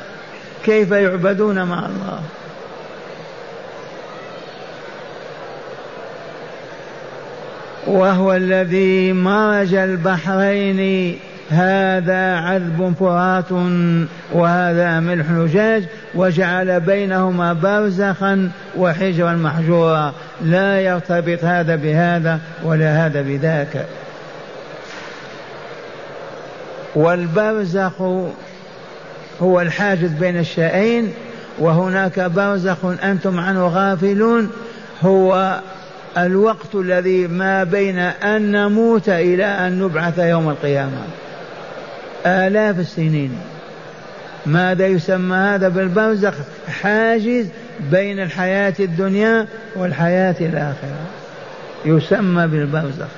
كيف 0.64 0.90
يعبدون 0.90 1.62
مع 1.62 1.79
الله؟ 1.79 2.20
وهو 7.90 8.35
الذي 8.35 9.12
مرج 9.12 9.74
البحرين. 9.74 11.18
هذا 11.50 12.37
عذب 12.37 12.94
فرات 13.00 13.53
وهذا 14.33 15.00
ملح 15.00 15.31
أجاج 15.31 15.85
وجعل 16.14 16.81
بينهما 16.81 17.53
برزخا 17.53 18.50
وحجرا 18.76 19.33
محجورا. 19.33 20.12
لا 20.42 20.81
يرتبط 20.81 21.44
هذا 21.44 21.76
بهذا 21.76 22.40
ولا 22.64 23.07
هذا 23.07 23.22
بذاك. 23.22 23.87
والبرزخ 26.94 28.03
هو 29.42 29.61
الحاجز 29.61 30.11
بين 30.11 30.38
الشيئين 30.38 31.12
وهناك 31.59 32.20
برزخ 32.20 32.76
أنتم 33.05 33.40
عنه 33.40 33.66
غافلون 33.66 34.50
هو 35.03 35.61
الوقت 36.18 36.75
الذي 36.75 37.27
ما 37.27 37.64
بين 37.64 37.99
أن 37.99 38.53
نموت 38.53 39.09
إلى 39.09 39.44
أن 39.44 39.79
نبعث 39.83 40.18
يوم 40.18 40.51
القيامة. 40.51 41.03
آلاف 42.27 42.79
السنين. 42.79 43.38
ماذا 44.46 44.87
يسمى 44.87 45.37
هذا 45.37 45.68
بالبرزخ؟ 45.68 46.35
حاجز 46.83 47.46
بين 47.81 48.20
الحياة 48.20 48.75
الدنيا 48.81 49.46
والحياة 49.77 50.37
الآخرة. 50.40 51.07
يسمى 51.85 52.46
بالبرزخ. 52.46 53.09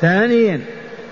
ثانيا 0.00 0.60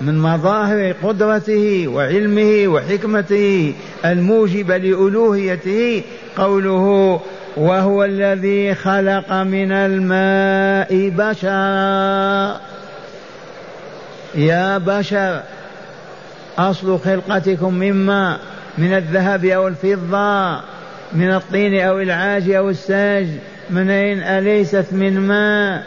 من 0.01 0.19
مظاهر 0.19 0.95
قدرته 1.03 1.89
وعلمه 1.89 2.69
وحكمته 2.69 3.75
الموجبة 4.05 4.77
لألوهيته 4.77 6.03
قوله 6.37 7.21
وهو 7.57 8.05
الذي 8.05 8.75
خلق 8.75 9.33
من 9.33 9.73
الماء 9.73 11.09
بشرا. 11.09 12.61
يا 14.35 14.79
بشر 14.79 15.43
أصل 16.59 16.99
خلقتكم 16.99 17.75
مما؟ 17.75 18.39
من 18.79 18.95
الذهب 18.95 19.45
أو 19.45 19.69
الفضة 19.69 20.61
من 21.13 21.35
الطين 21.35 21.81
أو 21.81 21.99
العاج 21.99 22.51
أو 22.51 22.69
الساج 22.69 23.27
من 23.71 23.91
أين 23.91 24.23
أليست 24.23 24.87
من 24.93 25.21
ماء؟ 25.21 25.85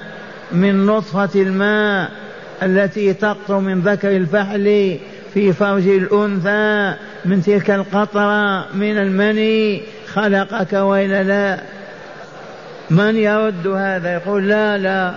من 0.52 0.86
نطفة 0.86 1.30
الماء؟ 1.36 2.21
التي 2.64 3.14
تقطر 3.14 3.60
من 3.60 3.80
ذكر 3.80 4.10
الفحل 4.10 4.98
في 5.34 5.54
فرج 5.54 5.88
الأنثى 5.88 6.94
من 7.26 7.44
تلك 7.44 7.72
القطرة 7.72 8.66
من 8.74 8.98
المني. 8.98 9.82
خلقك 10.14 10.74
وإلا 10.74 11.24
لا. 11.24 11.60
من 12.90 13.16
يرد 13.16 13.68
هذا؟ 13.68 14.14
يقول 14.14 14.48
لا 14.48 14.78
لا. 14.78 15.14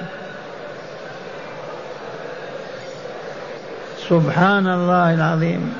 سبحان 4.08 4.66
الله 4.66 5.14
العظيم. 5.14 5.72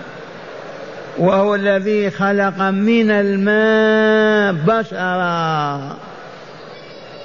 وهو 1.19 1.55
الذي 1.55 2.11
خلق 2.11 2.61
من 2.61 3.11
الماء 3.11 4.53
بشرا. 4.53 5.97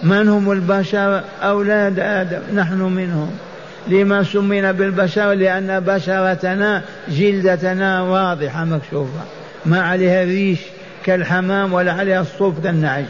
من 0.04 0.30
هم 0.30 0.52
البشر؟ 0.52 1.22
أولاد 1.44 2.00
آدم. 2.00 2.40
نحن 2.56 2.82
منهم. 2.82 3.49
لما 3.88 4.24
سمينا 4.24 4.72
بالبشر 4.72 5.34
لأن 5.34 5.80
بشرتنا 5.80 6.82
جلدتنا 7.10 8.02
واضحة 8.02 8.66
مكشوفة. 8.66 9.22
ما 9.66 9.82
عليها 9.82 10.24
ريش 10.24 10.60
كالحمام 11.06 11.74
ولا 11.74 11.94
عليها 11.94 12.22
الصوف 12.22 12.64
كالنعج. 12.64 13.06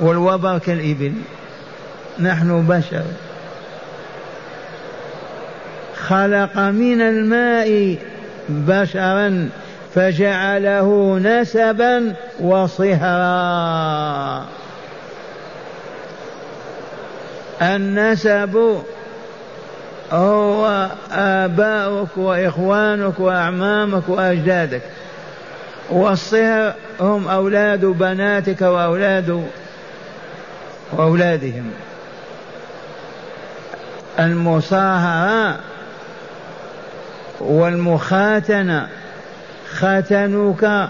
والوبر 0.00 0.58
كالإبل. 0.58 1.12
نحن 2.20 2.66
بشر. 2.66 3.04
خلق 5.96 6.58
من 6.58 7.00
الماء 7.00 7.96
بشرا 8.48 9.48
فجعله 9.94 11.18
نسبا 11.22 12.14
وصهرا. 12.40 14.44
النسب 17.62 18.82
هو 20.12 20.88
آباؤك 21.12 22.08
وإخوانك 22.16 23.20
وأعمامك 23.20 24.08
وأجدادك. 24.08 24.82
والصهر 25.90 26.74
هم 27.00 27.28
أولاد 27.28 27.84
بناتك 27.84 28.60
وأولاد 28.60 29.44
وأولادهم. 30.92 31.70
المصاهرة 34.18 35.56
والمخاتنة 37.40 38.88
ختنك 39.70 40.88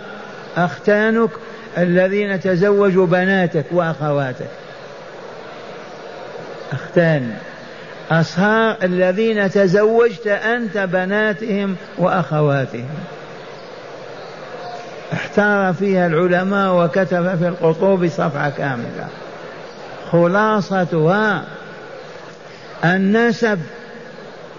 أختانك 0.57 1.31
الذين 1.78 2.40
تزوجوا 2.40 3.07
بناتك 3.07 3.64
وأخواتك. 3.70 4.50
أختان. 6.72 7.37
أصهار 8.11 8.77
الذين 8.83 9.51
تزوجت 9.51 10.27
أنت 10.27 10.79
بناتهم 10.79 11.77
وأخواتهم. 11.99 12.88
احتار 15.12 15.73
فيها 15.73 16.07
العلماء 16.07 16.85
وكتب 16.85 17.37
في 17.38 17.49
القطوب 17.49 18.09
صفحة 18.09 18.51
كاملة. 18.51 19.09
خلاصتها 20.12 21.44
النسب 22.85 23.61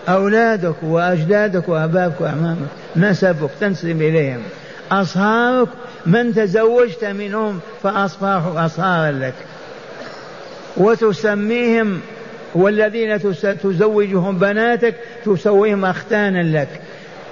أولادك 0.09 0.75
وأجدادك 0.83 1.69
وأباك 1.69 2.21
وأعمامك 2.21 2.67
نسبك 2.95 3.49
تنسب 3.59 4.01
إليهم. 4.01 4.41
أصهارك 4.91 5.67
من 6.05 6.35
تزوجت 6.35 7.05
منهم 7.05 7.59
فأصبحوا 7.83 8.65
أصهارا 8.65 9.11
لك. 9.11 9.33
وتسميهم 10.77 12.01
والذين 12.55 13.19
تزوجهم 13.63 14.37
بناتك 14.37 14.95
تسويهم 15.25 15.85
أختانا 15.85 16.43
لك. 16.57 16.81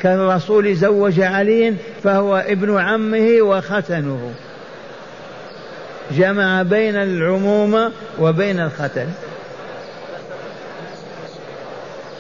كالرسول 0.02 0.76
زوج 0.76 1.20
علي 1.20 1.76
فهو 2.04 2.38
ابن 2.38 2.78
عمه 2.80 3.38
وختنه. 3.42 4.32
جمع 6.12 6.62
بين 6.62 6.96
العمومة 6.96 7.92
وبين 8.20 8.60
الختن. 8.60 9.08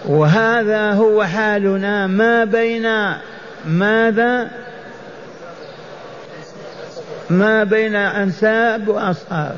وهذا 0.06 0.92
هو 0.92 1.24
حالنا. 1.24 2.08
ما 2.08 2.44
بين 2.44 2.88
ماذا؟ 3.66 4.50
ما 7.30 7.64
بين 7.64 7.96
أنساب 7.96 8.88
وأصحاب. 8.88 9.56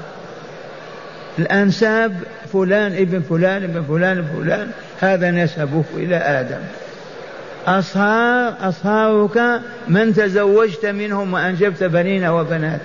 الأنساب 1.39 2.13
فلان 2.53 2.91
ابن 2.93 3.21
فلان 3.21 3.63
ابن 3.63 3.83
فلان 3.83 4.17
ابن 4.17 4.43
فلان 4.43 4.71
هذا 4.99 5.31
نسبه 5.31 5.83
إلى 5.95 6.15
آدم. 6.15 6.61
أصهار 7.67 8.53
أصهارك 8.61 9.61
من 9.87 10.13
تزوجت 10.13 10.85
منهم 10.85 11.33
وأنجبت 11.33 11.83
بنين 11.83 12.25
وبنات. 12.25 12.79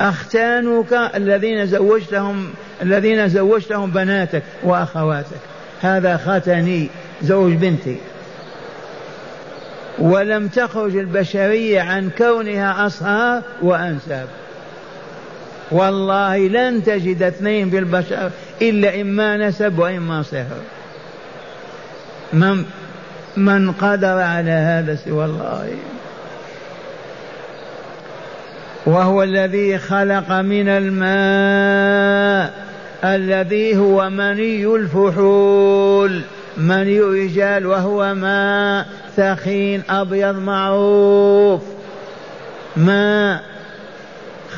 أختانك 0.00 0.92
الذين 1.14 1.66
زوجتهم 1.66 2.50
الذين 2.82 3.28
زوجتهم 3.28 3.90
بناتك 3.90 4.42
وأخواتك. 4.62 5.40
هذا 5.82 6.16
ختني 6.16 6.88
زوج 7.22 7.52
بنتي. 7.52 7.96
ولم 9.98 10.48
تخرج 10.48 10.96
البشرية 10.96 11.80
عن 11.80 12.10
كونها 12.18 12.86
أصهار 12.86 13.42
وأنساب. 13.62 14.26
والله 15.74 16.48
لن 16.48 16.84
تجد 16.84 17.22
اثنين 17.22 17.70
في 17.70 17.78
البشر 17.78 18.30
إلا 18.62 19.00
إما 19.00 19.36
نسب 19.36 19.78
وإما 19.78 20.22
صهر. 20.22 20.60
من 22.32 22.64
من 23.36 23.72
قدر 23.72 24.18
على 24.18 24.50
هذا 24.50 24.94
سوى 24.94 25.24
الله. 25.24 25.70
وهو 28.86 29.22
الذي 29.22 29.78
خلق 29.78 30.32
من 30.32 30.68
الماء 30.68 32.52
الذي 33.04 33.76
هو 33.76 34.10
مني 34.10 34.66
الفحول. 34.66 36.20
مني 36.56 37.00
رجال 37.00 37.66
وهو 37.66 38.14
ماء 38.14 38.86
ثخين 39.16 39.82
أبيض 39.90 40.36
معروف. 40.38 41.62
ماء 42.76 43.53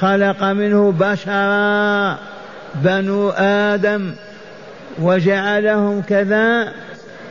خلق 0.00 0.44
منه 0.44 0.92
بشرا 0.92 2.16
بنو 2.74 3.30
آدم 3.30 4.12
وجعلهم 4.98 6.02
كذا 6.02 6.72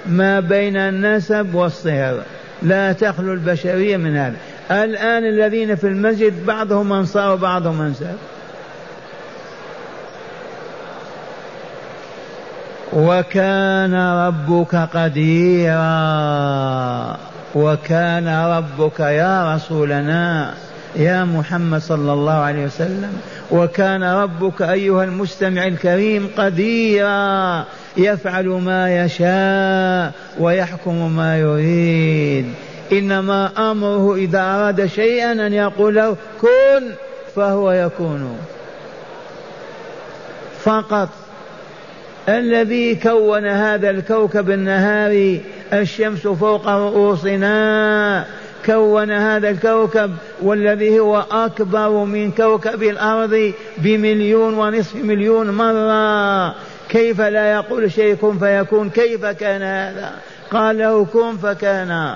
ما 0.06 0.40
بين 0.40 0.78
النسب 0.78 1.56
والصهر. 1.56 2.22
لا 2.62 2.94
تخلو 2.94 3.34
البشرية 3.34 3.98
من 3.98 4.18
هذا. 4.18 4.36
الآن 4.72 5.24
الذين 5.26 5.76
في 5.76 5.88
المسجد 5.88 6.46
بعضهم 6.46 6.94
أنصار 6.94 7.34
وبعضهم 7.34 7.82
أنساب 7.82 8.16
وكان 12.94 13.96
ربك 13.96 14.76
قديرا. 14.76 15.76
وكان 17.56 18.28
ربك 18.28 19.00
يا 19.00 19.56
رسولنا. 19.56 20.54
يا 20.98 21.24
محمد 21.24 21.82
صلى 21.82 22.14
الله 22.14 22.34
عليه 22.34 22.66
وسلم 22.66 23.14
وكان 23.52 24.04
ربك 24.04 24.62
أيها 24.62 25.04
المستمع 25.04 25.68
الكريم 25.68 26.30
قديرا 26.38 27.66
يفعل 27.98 28.48
ما 28.48 29.06
يشاء 29.06 30.12
ويحكم 30.40 31.16
ما 31.16 31.40
يريد. 31.40 32.46
إنما 32.92 33.72
أمره 33.72 34.16
إذا 34.16 34.40
أراد 34.40 34.86
شيئا 34.86 35.32
أن 35.32 35.54
يقول 35.54 35.96
له 35.96 36.16
كن 36.42 36.84
فهو 37.36 37.72
يكون. 37.72 38.38
فقط 40.64 41.10
الذي 42.30 42.96
كون 42.96 43.46
هذا 43.46 43.90
الكوكب 43.90 44.52
النهاري 44.52 45.42
الشمس 45.74 46.28
فوق 46.28 46.68
رؤوسنا 46.68 48.26
كون 48.66 49.12
هذا 49.12 49.50
الكوكب 49.50 50.12
والذي 50.42 51.00
هو 51.00 51.26
أكبر 51.32 51.90
من 51.90 52.32
كوكب 52.32 52.84
الأرض 52.84 53.54
بمليون 53.78 54.54
ونصف 54.54 54.96
مليون 54.96 55.50
مرة. 55.52 56.56
كيف 56.90 57.22
لا 57.22 57.52
يقول 57.52 57.92
شيء 57.92 58.16
كن 58.16 58.40
فيكون؟ 58.40 58.90
كيف 58.90 59.26
كان 59.26 59.62
هذا؟ 59.62 60.12
قال 60.52 60.78
له 60.78 61.06
كن 61.06 61.38
فكان. 61.38 62.16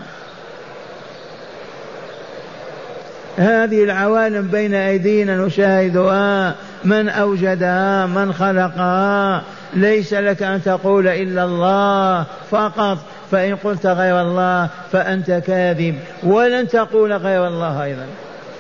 هذه 3.38 3.84
العوالم 3.84 4.48
بين 4.48 4.74
أيدينا 4.74 5.38
نشاهدها. 5.38 6.56
من 6.84 7.10
أوجدها؟ 7.10 8.06
من 8.06 8.34
خلقها؟ 8.34 9.44
ليس 9.74 10.14
لك 10.14 10.44
أن 10.44 10.64
تقول 10.64 11.08
إلا 11.08 11.44
الله 11.44 12.26
فقط. 12.52 12.98
فإن 13.32 13.56
قلت 13.56 13.86
غير 13.86 14.22
الله 14.22 14.70
فأنت 14.92 15.32
كاذب. 15.32 15.96
ولن 16.24 16.68
تقول 16.68 17.14
غير 17.14 17.48
الله 17.48 17.84
أيضا. 17.84 18.06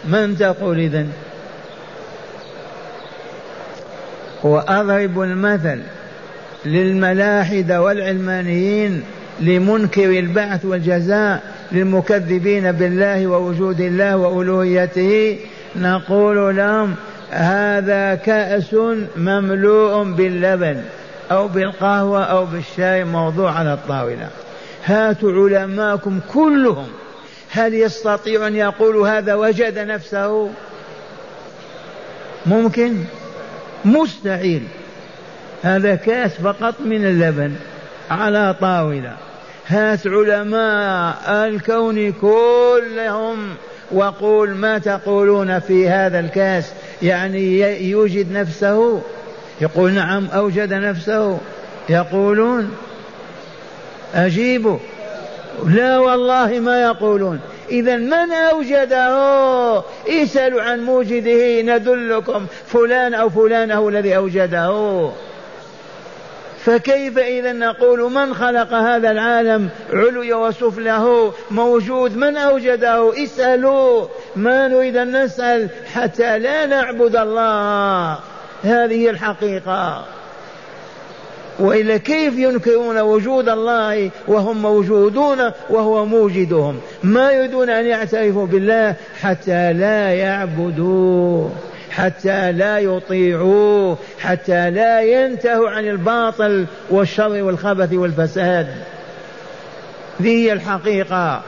من 0.05 0.37
تقول 0.37 0.79
إذن؟ 0.79 1.09
وأضرب 4.43 5.21
المثل 5.21 5.81
للملاحدة 6.65 7.81
والعلمانيين 7.81 9.03
لمنكر 9.39 10.09
البعث 10.19 10.65
والجزاء 10.65 11.41
للمكذبين 11.71 12.71
بالله 12.71 13.27
ووجود 13.27 13.79
الله 13.79 14.17
وألوهيته. 14.17 15.39
نقول 15.75 16.57
لهم 16.57 16.95
هذا 17.31 18.15
كأس 18.15 18.75
مملوء 19.17 20.03
باللبن 20.03 20.81
أو 21.31 21.47
بالقهوة 21.47 22.23
أو 22.23 22.45
بالشاي 22.45 23.03
موضوع 23.03 23.51
على 23.51 23.73
الطاولة. 23.73 24.29
هاتوا 24.85 25.31
علماءكم 25.31 26.19
كلهم. 26.33 26.87
هل 27.51 27.73
يستطيع 27.73 28.47
أن 28.47 28.55
يقول 28.55 28.97
هذا 28.97 29.33
وجد 29.35 29.79
نفسه؟ 29.79 30.49
ممكن. 32.45 32.95
مستحيل. 33.85 34.63
هذا 35.63 35.95
كأس 35.95 36.31
فقط 36.31 36.75
من 36.85 37.05
اللبن 37.05 37.55
على 38.11 38.55
طاولة. 38.61 39.17
هات 39.67 40.07
علماء 40.07 41.47
الكون 41.47 42.11
كلهم 42.11 43.55
وقول 43.91 44.49
ما 44.49 44.77
تقولون 44.77 45.59
في 45.59 45.89
هذا 45.89 46.19
الكأس. 46.19 46.71
يعني 47.01 47.59
يوجد 47.89 48.31
نفسه؟ 48.31 49.01
يقول 49.61 49.91
نعم 49.91 50.27
أوجد 50.33 50.73
نفسه. 50.73 51.39
يقولون 51.89 52.75
أجيبوا 54.15 54.77
لا 55.67 55.99
والله 55.99 56.59
ما 56.59 56.81
يقولون. 56.81 57.39
إذا 57.71 57.95
من 57.95 58.31
أوجده؟ 58.31 59.83
اسألوا 60.07 60.61
عن 60.61 60.79
موجده 60.79 61.61
ندلكم 61.61 62.45
فلان 62.67 63.13
أو 63.13 63.29
فلان 63.29 63.71
هو 63.71 63.89
الذي 63.89 64.15
أوجده. 64.15 65.09
فكيف 66.65 67.17
إذا 67.17 67.53
نقول 67.53 68.11
من 68.11 68.33
خلق 68.33 68.73
هذا 68.73 69.11
العالم 69.11 69.69
علوي 69.93 70.33
وسفله 70.33 71.33
موجود. 71.51 72.17
من 72.17 72.37
أوجده؟ 72.37 73.23
اسألوا. 73.23 74.07
ما 74.35 74.67
نريد 74.67 74.97
أن 74.97 75.23
نسأل 75.23 75.69
حتى 75.93 76.39
لا 76.39 76.65
نعبد 76.65 77.15
الله. 77.15 78.17
هذه 78.63 79.09
الحقيقة. 79.09 80.05
وإلا 81.59 81.97
كيف 81.97 82.37
ينكرون 82.37 82.99
وجود 82.99 83.49
الله 83.49 84.11
وهم 84.27 84.61
موجودون 84.61 85.37
وهو 85.69 86.05
موجدهم؟ 86.05 86.79
ما 87.03 87.31
يريدون 87.31 87.69
أن 87.69 87.85
يعترفوا 87.85 88.45
بالله 88.45 88.95
حتى 89.21 89.73
لا 89.73 90.13
يعبدوه 90.13 91.51
حتى 91.91 92.51
لا 92.51 92.79
يطيعوه 92.79 93.97
حتى 94.19 94.69
لا 94.69 95.01
ينتهوا 95.01 95.69
عن 95.69 95.87
الباطل 95.87 96.65
والشر 96.89 97.43
والخبث 97.43 97.93
والفساد. 97.93 98.67
ذي 100.21 100.45
هي 100.45 100.53
الحقيقة. 100.53 101.41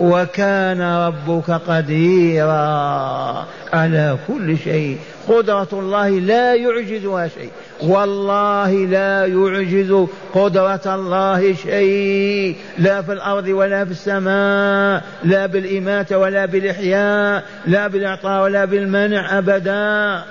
وكان 0.00 0.82
ربك 0.82 1.50
قديرا 1.50 3.46
على 3.72 4.16
كل 4.28 4.58
شيء 4.58 4.98
قدرة 5.28 5.68
الله 5.72 6.08
لا 6.08 6.54
يعجزها 6.54 7.28
شيء. 7.28 7.50
والله 7.82 8.70
لا 8.72 9.26
يعجز 9.26 10.06
قدرة 10.34 10.80
الله 10.86 11.54
شيء. 11.54 12.56
لا 12.78 13.02
في 13.02 13.12
الأرض 13.12 13.48
ولا 13.48 13.84
في 13.84 13.90
السماء 13.90 15.02
لا 15.24 15.46
بالإماتة 15.46 16.18
ولا 16.18 16.46
بالإحياء 16.46 17.44
لا 17.66 17.86
بالإعطاء 17.86 18.42
ولا 18.42 18.64
بالمنع 18.64 19.38
أبدا. 19.38 20.24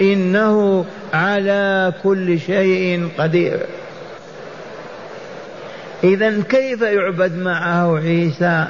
إنه 0.00 0.84
على 1.14 1.92
كل 2.02 2.40
شيء 2.40 3.08
قدير. 3.18 3.60
إذا 6.04 6.42
كيف 6.48 6.82
يعبد 6.82 7.38
معه 7.38 7.96
عيسى؟ 7.98 8.66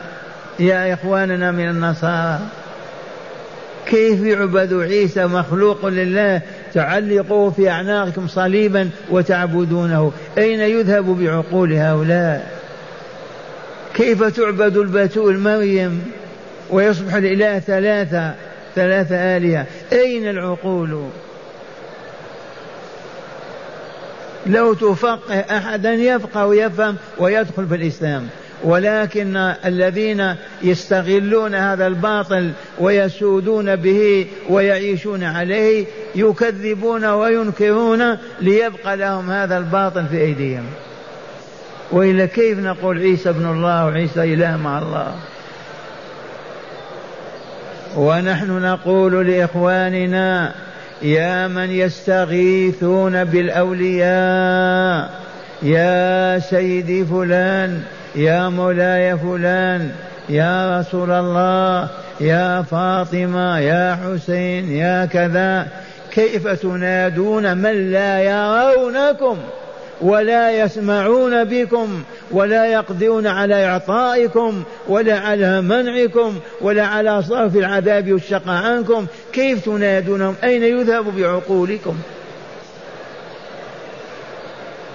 يا 0.59 0.95
إخواننا 0.95 1.51
من 1.51 1.69
النصارى. 1.69 2.39
كيف 3.87 4.23
يعبد 4.23 4.75
عيسى 4.75 5.27
مخلوق 5.27 5.87
لله؟ 5.87 6.41
تعلقوا 6.75 7.51
في 7.51 7.71
أعناقكم 7.71 8.29
صليبا 8.29 8.91
وتعبدونه. 9.11 10.13
أين 10.39 10.61
يذهب 10.61 11.05
بعقول 11.05 11.73
هؤلاء؟ 11.73 12.61
كيف 13.95 14.25
تعبد 14.25 14.77
البتول 14.77 15.39
مريم 15.39 16.03
ويصبح 16.71 17.15
الإله 17.15 17.59
ثلاثة 17.59 18.35
ثلاثة 18.75 19.17
آلهة؟ 19.17 19.67
أين 19.93 20.29
العقول؟ 20.29 21.09
لو 24.47 24.75
تفقه 24.75 25.41
أحدا 25.41 25.93
يفقه 25.93 26.47
ويفهم 26.47 26.97
ويدخل 27.19 27.67
في 27.67 27.75
الإسلام. 27.75 28.29
ولكن 28.65 29.37
الذين 29.65 30.35
يستغلون 30.63 31.55
هذا 31.55 31.87
الباطل 31.87 32.51
ويسودون 32.79 33.77
به 33.77 34.27
ويعيشون 34.49 35.25
عليه 35.25 35.87
يكذبون 36.15 37.05
وينكرون 37.05 38.19
ليبقى 38.41 38.97
لهم 38.97 39.31
هذا 39.31 39.59
الباطل 39.59 40.07
في 40.07 40.21
أيديهم. 40.21 40.65
وإلا 41.93 42.27
كيف 42.27 42.59
نقول 42.59 42.99
عيسى 42.99 43.29
ابن 43.29 43.47
الله 43.47 43.87
وعيسى 43.87 44.35
إله 44.35 44.57
مع 44.57 44.79
الله؟ 44.79 45.15
ونحن 47.97 48.51
نقول 48.51 49.27
لإخواننا 49.27 50.55
يا 51.03 51.49
من 51.49 51.71
يستغيثون 51.71 53.25
بالأولياء 53.25 55.11
يا 55.63 56.39
سيدي 56.39 57.05
فلان 57.05 57.83
يا 58.17 58.49
مولاي 58.49 59.19
فلان 59.19 59.91
يا 60.29 60.81
رسول 60.81 61.11
الله 61.11 61.89
يا 62.21 62.63
فاطمة 62.63 63.59
يا 63.59 63.99
حسين 64.05 64.73
يا 64.73 65.05
كذا 65.05 65.67
كيف 66.11 66.49
تنادون 66.49 67.57
من 67.57 67.93
لا 67.93 68.21
يرونكم 68.21 69.39
ولا 70.01 70.51
يسمعون 70.51 71.45
بكم 71.45 72.03
ولا 72.31 72.67
يقدرون 72.67 73.27
على 73.27 73.67
إعطائكم 73.67 74.63
ولا 74.89 75.19
على 75.19 75.61
منعكم 75.61 76.35
ولا 76.61 76.87
على 76.87 77.23
صرف 77.23 77.57
العذاب 77.57 78.13
والشقاء 78.13 78.65
عنكم؟ 78.65 79.07
كيف 79.33 79.65
تنادونهم؟ 79.65 80.35
أين 80.45 80.63
يذهب 80.63 81.17
بعقولكم؟ 81.17 81.97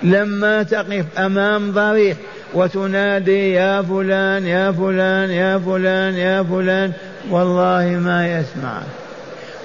لما 0.03 0.63
تقف 0.63 1.05
أمام 1.17 1.71
ضريح 1.71 2.17
وتنادي 2.53 3.53
يا 3.53 3.81
فلان 3.81 4.47
يا 4.47 4.71
فلان 4.71 5.29
يا 5.29 5.57
فلان 5.57 6.13
يا 6.13 6.43
فلان. 6.43 6.91
والله 7.29 7.99
ما 8.01 8.39
يسمع. 8.39 8.81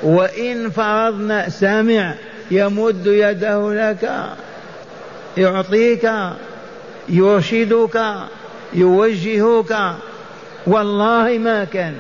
وإن 0.03 0.71
فرضنا 0.71 1.49
سمع 1.49 2.15
يمد 2.51 3.07
يده 3.07 3.75
لك 3.75 4.11
يعطيك 5.37 6.11
يرشدك 7.09 8.15
يوجهك. 8.75 9.95
والله 10.67 11.39
ما 11.39 11.65
كان. 11.65 11.95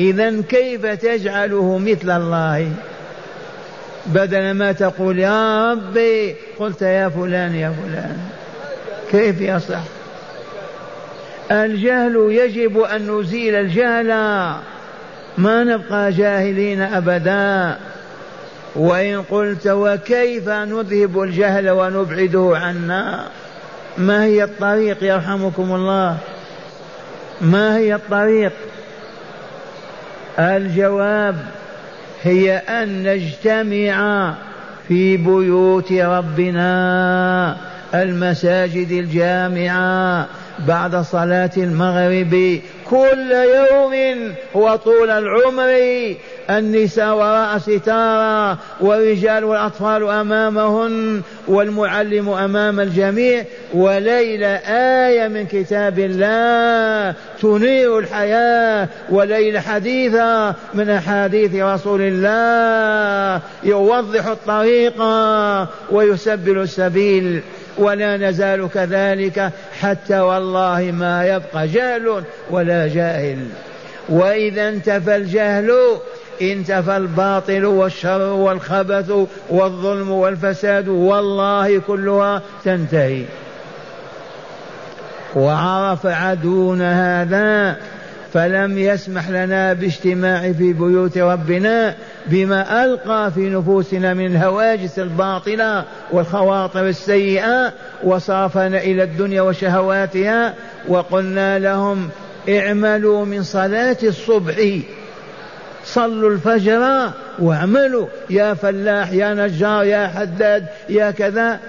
إذا 0.00 0.42
كيف 0.48 0.86
تجعله 0.86 1.78
مثل 1.78 2.10
الله؟ 2.10 2.72
بدل 4.06 4.50
ما 4.50 4.72
تقول 4.72 5.18
يا 5.18 5.72
ربي 5.72 6.36
قلت 6.58 6.82
يا 6.82 7.08
فلان 7.08 7.54
يا 7.54 7.72
فلان. 7.82 8.37
كيف 9.10 9.40
يصح 9.40 9.80
الجهل 11.50 12.16
يجب 12.30 12.78
أن 12.80 13.18
نزيل 13.18 13.54
الجهل. 13.54 14.06
ما 15.38 15.64
نبقى 15.64 16.12
جاهلين 16.12 16.80
أبدا. 16.80 17.76
وإن 18.76 19.22
قلت 19.22 19.66
وكيف 19.66 20.48
نذهب 20.48 21.22
الجهل 21.22 21.70
ونبعده 21.70 22.52
عنا؟ 22.54 23.24
ما 23.98 24.24
هي 24.24 24.44
الطريق 24.44 25.04
يرحمكم 25.04 25.74
الله؟ 25.74 26.16
ما 27.40 27.76
هي 27.76 27.94
الطريق؟ 27.94 28.52
الجواب 30.38 31.36
هي 32.22 32.56
أن 32.56 33.02
نجتمع 33.02 34.34
في 34.88 35.16
بيوت 35.16 35.92
ربنا. 35.92 37.56
المساجد 37.94 38.90
الجامعة 38.90 40.26
بعد 40.66 40.96
صلاة 40.96 41.50
المغرب 41.56 42.60
كل 42.90 43.32
يوم 43.32 44.34
وطول 44.54 45.10
العمر. 45.10 46.14
النساء 46.50 47.14
وراء 47.16 47.58
ستارة 47.58 48.58
والرجال 48.80 49.44
والأطفال 49.44 50.08
أمامهن 50.08 51.22
والمعلم 51.48 52.28
أمام 52.28 52.80
الجميع. 52.80 53.44
وليلة 53.74 54.46
آية 55.06 55.28
من 55.28 55.46
كتاب 55.46 55.98
الله 55.98 57.14
تنير 57.42 57.98
الحياة 57.98 58.88
وليلة 59.10 59.60
حديثة 59.60 60.54
من 60.74 60.90
أحاديث 60.90 61.54
رسول 61.54 62.00
الله 62.02 63.42
يوضح 63.64 64.26
الطريق 64.26 65.02
ويسبل 65.90 66.58
السبيل. 66.58 67.42
ولا 67.78 68.16
نزال 68.16 68.68
كذلك 68.74 69.50
حتى 69.80 70.20
والله 70.20 70.90
ما 70.92 71.26
يبقى 71.26 71.68
جهل 71.68 72.24
ولا 72.50 72.88
جاهل. 72.88 73.38
وإذا 74.08 74.68
انتفى 74.68 75.16
الجهل 75.16 75.72
انتفى 76.42 76.96
الباطل 76.96 77.64
والشر 77.64 78.22
والخبث 78.22 79.12
والظلم 79.50 80.10
والفساد 80.10 80.88
والله 80.88 81.78
كلها 81.78 82.42
تنتهي. 82.64 83.24
وعرف 85.36 86.06
عدونا 86.06 87.22
هذا 87.22 87.76
فلم 88.32 88.78
يسمح 88.78 89.28
لنا 89.28 89.72
باجتماع 89.72 90.52
في 90.52 90.72
بيوت 90.72 91.18
ربنا 91.18 91.94
بما 92.26 92.84
ألقى 92.84 93.32
في 93.34 93.50
نفوسنا 93.50 94.14
من 94.14 94.26
الهواجس 94.26 94.98
الباطلة 94.98 95.84
والخواطر 96.12 96.88
السيئة 96.88 97.72
وصرفنا 98.04 98.78
إلى 98.78 99.02
الدنيا 99.02 99.42
وشهواتها 99.42 100.54
وقلنا 100.88 101.58
لهم 101.58 102.08
اعملوا 102.48 103.24
من 103.24 103.42
صلاة 103.42 103.96
الصبح. 104.02 104.56
صلوا 105.84 106.30
الفجر 106.30 107.10
واعملوا. 107.38 108.06
يا 108.30 108.54
فلاح 108.54 109.12
يا 109.12 109.34
نجار 109.34 109.84
يا 109.84 110.06
حداد 110.06 110.66
يا 110.88 111.10
كذا. 111.10 111.60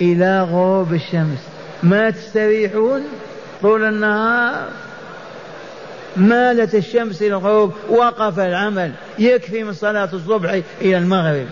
إلى 0.00 0.42
غروب 0.42 0.94
الشمس. 0.94 1.38
ما 1.82 2.10
تستريحون 2.10 3.02
طول 3.62 3.84
النهار؟ 3.84 4.68
مالت 6.18 6.74
الشمس 6.74 7.22
إلى 7.22 7.28
الغروب 7.28 7.72
وقف 7.88 8.38
العمل 8.38 8.92
يكفي 9.18 9.64
من 9.64 9.72
صلاة 9.72 10.08
الصبح 10.12 10.60
إلى 10.80 10.98
المغرب. 10.98 11.46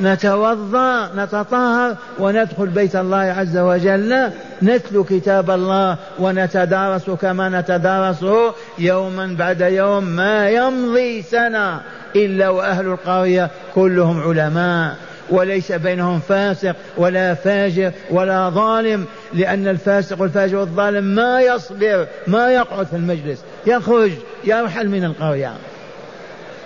نتوضأ 0.00 1.10
نتطهر 1.16 1.96
وندخل 2.18 2.66
بيت 2.66 2.96
الله 2.96 3.16
عز 3.16 3.58
وجل 3.58 4.30
نتلو 4.62 5.04
كتاب 5.04 5.50
الله 5.50 5.96
ونتدارس 6.18 7.10
كما 7.10 7.48
نتدارسه 7.48 8.54
يوما 8.78 9.36
بعد 9.38 9.60
يوم 9.60 10.04
ما 10.04 10.50
يمضي 10.50 11.22
سنة 11.22 11.80
إلا 12.16 12.48
وأهل 12.48 12.86
القرية 12.86 13.50
كلهم 13.74 14.22
علماء. 14.22 14.96
وليس 15.30 15.72
بينهم 15.72 16.20
فاسق 16.20 16.76
ولا 16.96 17.34
فاجر 17.34 17.92
ولا 18.10 18.50
ظالم 18.50 19.04
لأن 19.34 19.68
الفاسق 19.68 20.20
والفاجر 20.20 20.56
والظالم 20.56 21.04
ما 21.04 21.40
يصبر 21.40 22.06
ما 22.26 22.50
يقعد 22.50 22.86
في 22.86 22.96
المجلس. 22.96 23.44
يخرج 23.66 24.10
يرحل 24.44 24.88
من 24.88 25.04
القرية. 25.04 25.52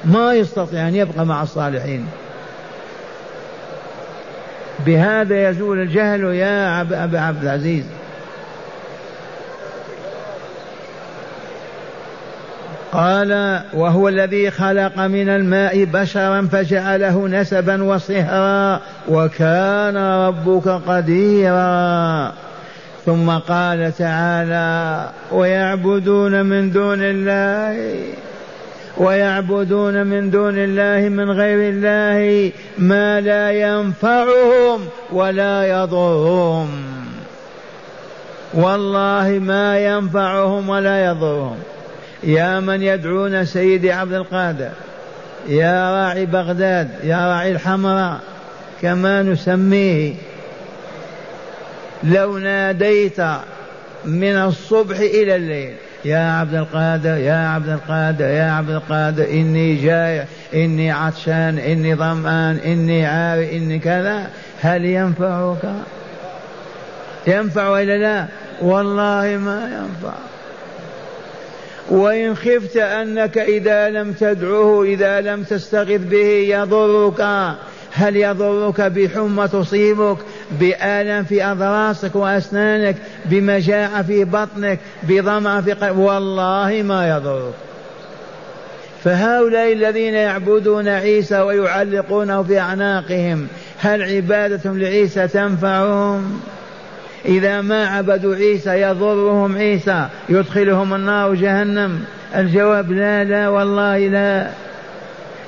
ما 0.05 0.35
يستطيع 0.35 0.89
أن 0.89 0.95
يبقى 0.95 1.27
مع 1.27 1.43
الصالحين. 1.43 2.07
بهذا 4.87 5.51
يزول 5.51 5.79
الجهل 5.79 6.25
يا 6.25 6.81
أبا 6.81 7.21
عبد 7.21 7.43
العزيز. 7.43 7.85
قال 12.93 13.63
وهو 13.75 14.09
الذي 14.09 14.51
خلق 14.51 14.99
من 14.99 15.29
الماء 15.29 15.85
بشرا 15.85 16.49
فجعله 16.53 17.29
نسبا 17.29 17.85
وصهرا 17.85 18.81
وكان 19.09 19.97
ربك 19.97 20.69
قديرا. 20.69 22.33
ثم 23.09 23.31
قال 23.31 23.93
تعالى 23.99 25.11
ويعبدون 25.33 26.47
من 26.47 26.71
دون 26.71 26.99
الله 27.01 28.03
ويعبدون 28.97 30.07
من 30.07 30.31
دون 30.31 30.55
الله 30.59 31.09
من 31.09 31.31
غير 31.31 31.73
الله 31.73 32.53
ما 32.79 33.21
لا 33.21 33.51
ينفعهم 33.51 34.81
ولا 35.13 35.67
يضرهم. 35.69 36.69
والله 38.55 39.39
ما 39.43 39.79
ينفعهم 39.79 40.69
ولا 40.69 41.07
يضرهم. 41.07 41.57
يا 42.23 42.61
من 42.61 42.83
يدعون 42.83 43.45
سيدي 43.45 43.93
عبد 43.93 44.13
القادر 44.13 44.71
يا 45.49 45.91
راعي 45.91 46.27
بغداد 46.27 46.89
يا 47.05 47.29
راعي 47.29 47.53
الحمراء 47.53 48.21
كما 48.83 49.23
نسميه 49.23 50.15
لو 52.05 52.39
ناديت 52.39 53.21
من 54.05 54.37
الصبح 54.37 54.99
إلى 54.99 55.37
الليل 55.37 55.75
يا 56.05 56.19
عبد 56.19 56.55
القادر 56.55 57.17
يا 57.17 57.49
عبد 57.49 57.69
القادر 57.69 58.25
يا 58.25 58.51
عبد 58.51 58.71
القادر 58.71 59.25
إني 59.25 59.75
جائع 59.75 60.25
إني 60.55 60.91
عطشان 60.91 61.59
إني 61.59 61.95
ظمآن 61.95 62.57
إني 62.57 63.07
عاري 63.07 63.57
إني 63.57 63.79
كذا 63.79 64.31
هل 64.61 64.85
ينفعك؟ 64.85 65.73
ينفع 67.27 67.81
إلا 67.81 67.99
لا؟ 67.99 68.27
والله 68.63 69.37
ما 69.37 69.63
ينفع. 69.65 70.15
وإن 71.91 72.37
خفت 72.37 72.77
أنك 72.77 73.39
إذا 73.39 73.91
لم 73.91 74.13
تدعوه 74.13 74.85
إذا 74.85 75.21
لم 75.21 75.43
تستغث 75.43 76.01
به 76.01 76.47
يضرك. 76.49 77.21
هل 77.93 78.17
يضرك 78.17 78.81
بحمى 78.81 79.49
تصيبك؟ 79.49 80.17
بآلام 80.51 81.25
في 81.25 81.45
أضراسك 81.45 82.17
وأسنانك 82.17 82.97
بمجاعة 83.25 84.03
في 84.03 84.25
بطنك 84.25 84.79
بظمأ 85.03 85.61
في 85.61 85.73
قلب 85.73 85.99
والله 85.99 86.83
ما 86.85 87.09
يضرك 87.09 87.55
فهؤلاء 89.05 89.73
الذين 89.73 90.15
يعبدون 90.15 90.89
عيسى 90.89 91.41
ويعلقونه 91.41 92.43
في 92.43 92.59
أعناقهم 92.59 93.47
هل 93.79 94.03
عبادتهم 94.03 94.79
لعيسى 94.79 95.29
تنفعهم؟ 95.29 96.41
إذا 97.25 97.61
ما 97.61 97.87
عبدوا 97.87 98.35
عيسى 98.35 98.81
يضرهم 98.81 99.57
عيسى 99.57 100.07
يدخلهم 100.29 100.95
النار 100.95 101.35
جهنم. 101.35 102.05
الجواب 102.37 102.93
لا 102.93 103.25
لا 103.25 103.49
والله 103.49 103.99
لا. 103.99 104.51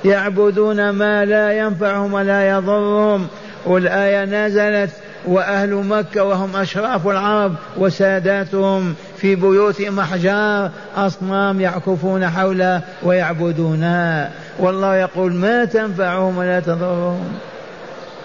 يعبدون 0.04 0.90
ما 0.90 1.24
لا 1.24 1.58
ينفعهم 1.58 2.12
ولا 2.12 2.50
يضرهم. 2.50 3.28
والآية 3.66 4.24
نزلت 4.24 4.90
وأهل 5.26 5.74
مكة 5.74 6.24
وهم 6.24 6.56
أشراف 6.56 7.06
العرب 7.06 7.54
وساداتهم 7.78 8.94
في 9.16 9.34
بيوتهم 9.34 10.00
أحجار 10.00 10.70
أصنام 10.96 11.60
يعكفون 11.60 12.28
حولها 12.28 12.82
ويعبدونها 13.02 14.30
والله 14.58 14.96
يقول 14.96 15.32
ما 15.32 15.64
تنفعهم 15.64 16.38
ولا 16.38 16.60
تضرهم. 16.60 17.32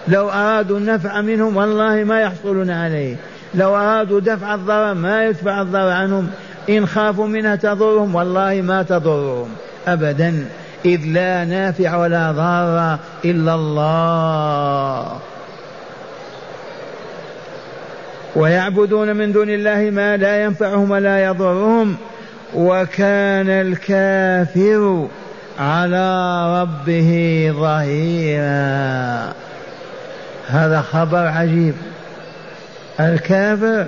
لو 0.08 0.30
أرادوا 0.30 0.78
النفع 0.78 1.20
منهم 1.20 1.56
والله 1.56 2.04
ما 2.04 2.20
يحصلون 2.20 2.70
عليه. 2.70 3.16
لو 3.54 3.76
أرادوا 3.76 4.20
دفع 4.20 4.54
الضرر 4.54 4.94
ما 4.94 5.24
يدفع 5.24 5.62
الضرر 5.62 5.90
عنهم. 5.90 6.28
إن 6.68 6.86
خافوا 6.86 7.26
منها 7.26 7.56
تضرهم 7.56 8.14
والله 8.14 8.62
ما 8.62 8.82
تضرهم 8.82 9.48
أبدا. 9.86 10.44
إذ 10.86 11.00
لا 11.04 11.44
نافع 11.44 11.96
ولا 11.96 12.32
ضار 12.32 12.98
إلا 13.24 13.54
الله. 13.54 15.18
ويعبدون 18.36 19.16
من 19.16 19.32
دون 19.32 19.50
الله 19.50 19.90
ما 19.90 20.16
لا 20.16 20.44
ينفعهم 20.44 20.90
ولا 20.90 21.24
يضرهم. 21.24 21.96
وكان 22.54 23.48
الكافر 23.48 25.08
على 25.58 26.62
ربه 26.62 27.50
ظهيرا. 27.58 29.32
هذا 30.48 30.80
خبر 30.80 31.26
عجيب. 31.26 31.74
الكافر 33.00 33.86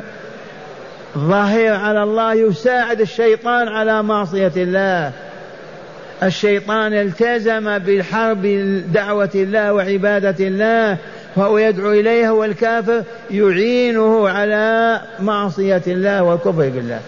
ظهير 1.18 1.74
على 1.74 2.02
الله 2.02 2.34
يساعد 2.34 3.00
الشيطان 3.00 3.68
على 3.68 4.02
معصية 4.02 4.52
الله. 4.56 5.12
الشيطان 6.22 6.92
التزم 6.92 7.78
بالحرب 7.78 8.42
دعوة 8.92 9.30
الله 9.34 9.72
وعبادة 9.72 10.46
الله 10.46 10.98
فهو 11.36 11.58
يدعو 11.58 11.92
إليها 11.92 12.30
والكافر 12.30 13.02
يعينه 13.30 14.28
على 14.28 15.00
معصية 15.20 15.82
الله 15.86 16.22
والكفر 16.22 16.68
بالله. 16.68 17.00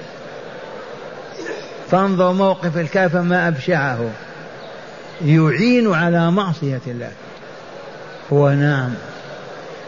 فانظر 1.91 2.33
موقف 2.33 2.79
الكافر 2.79 3.23
ما 3.23 3.49
أبشعه. 3.49 3.99
يعين 5.27 5.93
على 5.93 6.31
معصية 6.31 6.81
الله. 6.87 7.11
هو 8.33 8.51
نعم. 8.51 8.91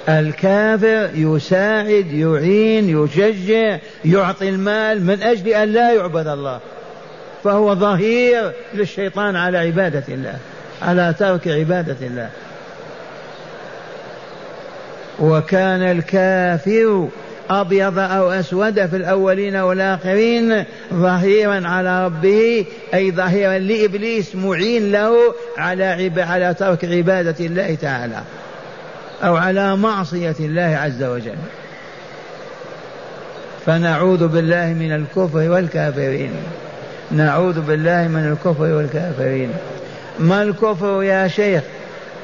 الكافر 0.08 1.10
يساعد 1.14 2.12
يعين 2.12 3.04
يشجع 3.04 3.78
يعطي 4.04 4.48
المال 4.48 5.06
من 5.06 5.22
أجل 5.22 5.48
أن 5.48 5.68
لا 5.68 5.92
يعبد 5.92 6.26
الله. 6.26 6.60
فهو 7.44 7.74
ظهير 7.74 8.52
للشيطان 8.74 9.36
على 9.36 9.58
عبادة 9.58 10.04
الله 10.08 10.36
على 10.82 11.14
ترك 11.18 11.48
عبادة 11.48 11.96
الله. 12.06 12.30
وكان 15.20 15.82
الكافر 15.82 17.08
أبيض 17.50 17.98
أو 17.98 18.30
أسود 18.32 18.86
في 18.86 18.96
الأولين 18.96 19.56
والآخرين 19.56 20.64
ظهيرا 20.94 21.68
على 21.68 22.04
ربه 22.04 22.66
أي 22.94 23.12
ظهيرا 23.12 23.58
لإبليس 23.58 24.34
معين 24.34 24.92
له 24.92 25.16
على 25.58 25.84
عب... 25.84 26.18
على 26.18 26.54
ترك 26.54 26.84
عبادة 26.84 27.46
الله 27.46 27.74
تعالى 27.74 28.22
أو 29.24 29.36
على 29.36 29.76
معصية 29.76 30.36
الله 30.40 30.78
عز 30.82 31.02
وجل. 31.02 31.36
فنعوذ 33.66 34.28
بالله 34.28 34.66
من 34.66 34.92
الكفر 34.92 35.50
والكافرين. 35.50 36.32
نعوذ 37.12 37.60
بالله 37.60 38.08
من 38.08 38.32
الكفر 38.32 38.62
والكافرين. 38.62 39.50
ما 40.18 40.42
الكفر 40.42 41.02
يا 41.02 41.28
شيخ؟ 41.28 41.62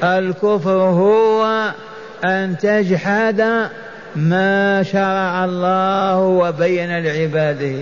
الكفر 0.03 0.71
هو 0.71 1.71
أن 2.23 2.57
تجحد 2.57 3.69
ما 4.15 4.83
شرع 4.83 5.45
الله 5.45 6.17
وبين 6.17 7.03
لعباده. 7.03 7.81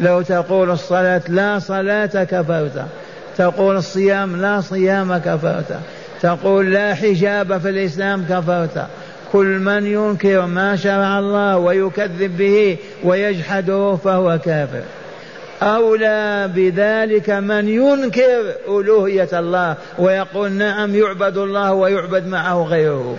لو 0.00 0.22
تقول 0.22 0.70
الصلاة 0.70 1.22
لا 1.28 1.58
صلاة 1.58 2.06
كفرت. 2.06 2.84
تقول 3.36 3.76
الصيام 3.76 4.36
لا 4.36 4.60
صيام 4.60 5.16
كفرت. 5.16 5.78
تقول 6.22 6.72
لا 6.72 6.94
حجاب 6.94 7.58
في 7.58 7.68
الإسلام 7.68 8.24
كفرت. 8.30 8.86
كل 9.32 9.46
من 9.46 9.86
ينكر 9.86 10.46
ما 10.46 10.76
شرع 10.76 11.18
الله 11.18 11.58
ويكذب 11.58 12.36
به 12.36 12.76
ويجحده 13.04 13.96
فهو 14.04 14.38
كافر. 14.44 14.82
أولى 15.62 16.50
بذلك 16.54 17.30
من 17.30 17.68
ينكر 17.68 18.54
ألوهية 18.68 19.28
الله 19.32 19.76
ويقول 19.98 20.52
نعم 20.52 20.94
يعبد 20.94 21.36
الله 21.36 21.72
ويعبد 21.72 22.26
معه 22.26 22.62
غيره. 22.62 23.16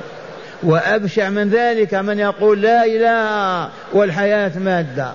وأبشع 0.63 1.29
من 1.29 1.49
ذلك 1.49 1.93
من 1.93 2.19
يقول 2.19 2.61
لا 2.61 2.85
إله 2.85 3.69
والحياة 3.93 4.51
مادة 4.59 5.11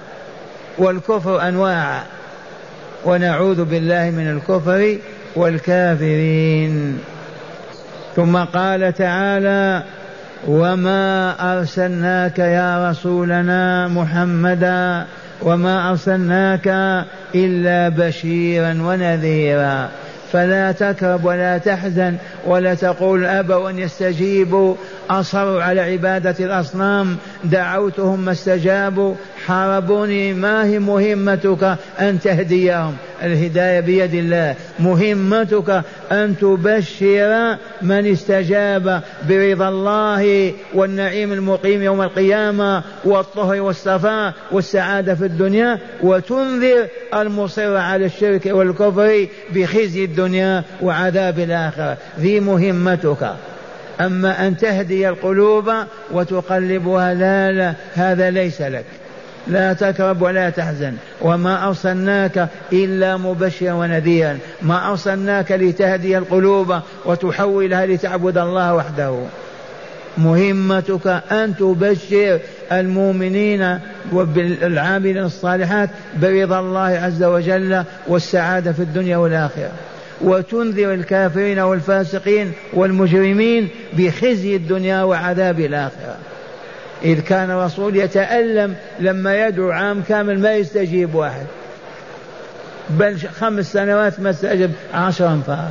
والكفر 0.79 1.49
أنواع. 1.49 2.03
ونعوذ 3.05 3.65
بالله 3.65 4.11
من 4.11 4.31
الكفر 4.31 4.99
والكافرين. 5.37 6.99
ثم 8.17 8.37
قال 8.37 8.95
تعالى 8.95 9.83
وما 10.49 11.35
أرسلناك 11.53 12.39
يا 12.39 12.91
رسولنا 12.91 13.89
محمدا 13.89 15.07
وما 15.45 15.91
أرسلناك 15.91 16.69
إلا 17.35 17.89
بشيرا 17.89 18.79
ونذيرا. 18.83 19.89
فلا 20.33 20.73
تكرب 20.73 21.25
ولا 21.25 21.59
تحزن 21.59 22.17
ولا 22.47 22.75
تقول 22.75 23.25
أبوا 23.25 23.71
أن 23.71 23.79
يستجيبوا. 23.79 24.75
أصروا 25.11 25.63
على 25.63 25.81
عبادة 25.81 26.45
الأصنام. 26.45 27.17
دعوتهم 27.45 28.21
ما 28.21 28.33
استجابوا. 28.33 29.15
حاربوني 29.47 30.33
ما 30.33 30.65
هي 30.65 30.79
مهمتك 30.79 31.77
أن 32.01 32.21
تهديهم؟ 32.21 32.97
الهداية 33.23 33.81
بيد 33.81 34.15
الله. 34.15 34.55
مهمتك 34.81 35.83
أن 36.13 36.37
تبشر 36.41 37.57
من 37.83 38.13
استجاب 38.13 39.03
برضا 39.29 39.69
الله 39.69 40.53
والنعيم 40.75 41.33
المقيم 41.33 41.83
يوم 41.83 42.03
القيامة 42.03 42.83
والطهر 43.05 43.61
والصفاء 43.61 44.35
والسعادة 44.53 45.15
في 45.15 45.25
الدنيا. 45.25 45.79
وتنذر 46.03 46.87
المصر 47.15 47.77
على 47.77 48.07
الشرك 48.07 48.47
والكفر 48.47 49.27
بخزي 49.55 50.05
الدنيا 50.05 50.63
وعذاب 50.83 51.39
الآخرة. 51.39 51.97
ذي 52.21 52.41
مهمتك. 52.41 53.33
أما 54.01 54.47
أن 54.47 54.57
تهدي 54.57 55.09
القلوب 55.09 55.73
وتقلبها 56.13 57.15
لا 57.15 57.53
لا 57.53 57.75
هذا 57.95 58.31
ليس 58.31 58.61
لك. 58.61 58.85
لا 59.47 59.73
تكرب 59.73 60.23
ولا 60.23 60.51
تحزن. 60.51 60.95
وما 61.21 61.69
أرسلناك 61.69 62.49
إلا 62.73 63.17
مبشرا 63.17 63.73
ونذيرا. 63.73 64.39
ما 64.63 64.91
أرسلناك 64.91 65.53
لتهدي 65.53 66.19
القلوب 66.19 66.75
وتحولها 67.05 67.87
لتعبد 67.87 68.39
الله 68.39 68.75
وحده. 68.75 69.19
مهمتك 70.19 71.07
أن 71.33 71.57
تبشر 71.57 72.39
المؤمنين 72.73 73.79
والعاملين 74.13 75.19
الصالحات 75.19 75.91
برضا 76.23 76.61
الله 76.61 76.81
عز 76.81 77.23
وجل 77.23 77.85
والسعادة 78.07 78.73
في 78.73 78.81
الدنيا 78.83 79.17
والآخرة. 79.17 79.71
وتنذر 80.21 80.95
الكافرين 80.95 81.59
والفاسقين 81.59 82.53
والمجرمين 82.73 83.69
بخزي 83.93 84.57
الدنيا 84.57 85.03
وعذاب 85.03 85.61
الآخرة. 85.61 86.17
إذ 87.05 87.21
كان 87.21 87.51
الرسول 87.51 87.97
يتألم 87.97 88.75
لما 89.01 89.47
يدعو 89.47 89.71
عام 89.71 90.03
كامل 90.09 90.39
ما 90.39 90.55
يستجيب 90.55 91.15
واحد. 91.15 91.47
بل 92.91 93.19
خمس 93.41 93.73
سنوات 93.73 94.21
ما 94.21 94.31
استجب 94.31 94.73
عشرا 94.95 95.43
فار 95.47 95.71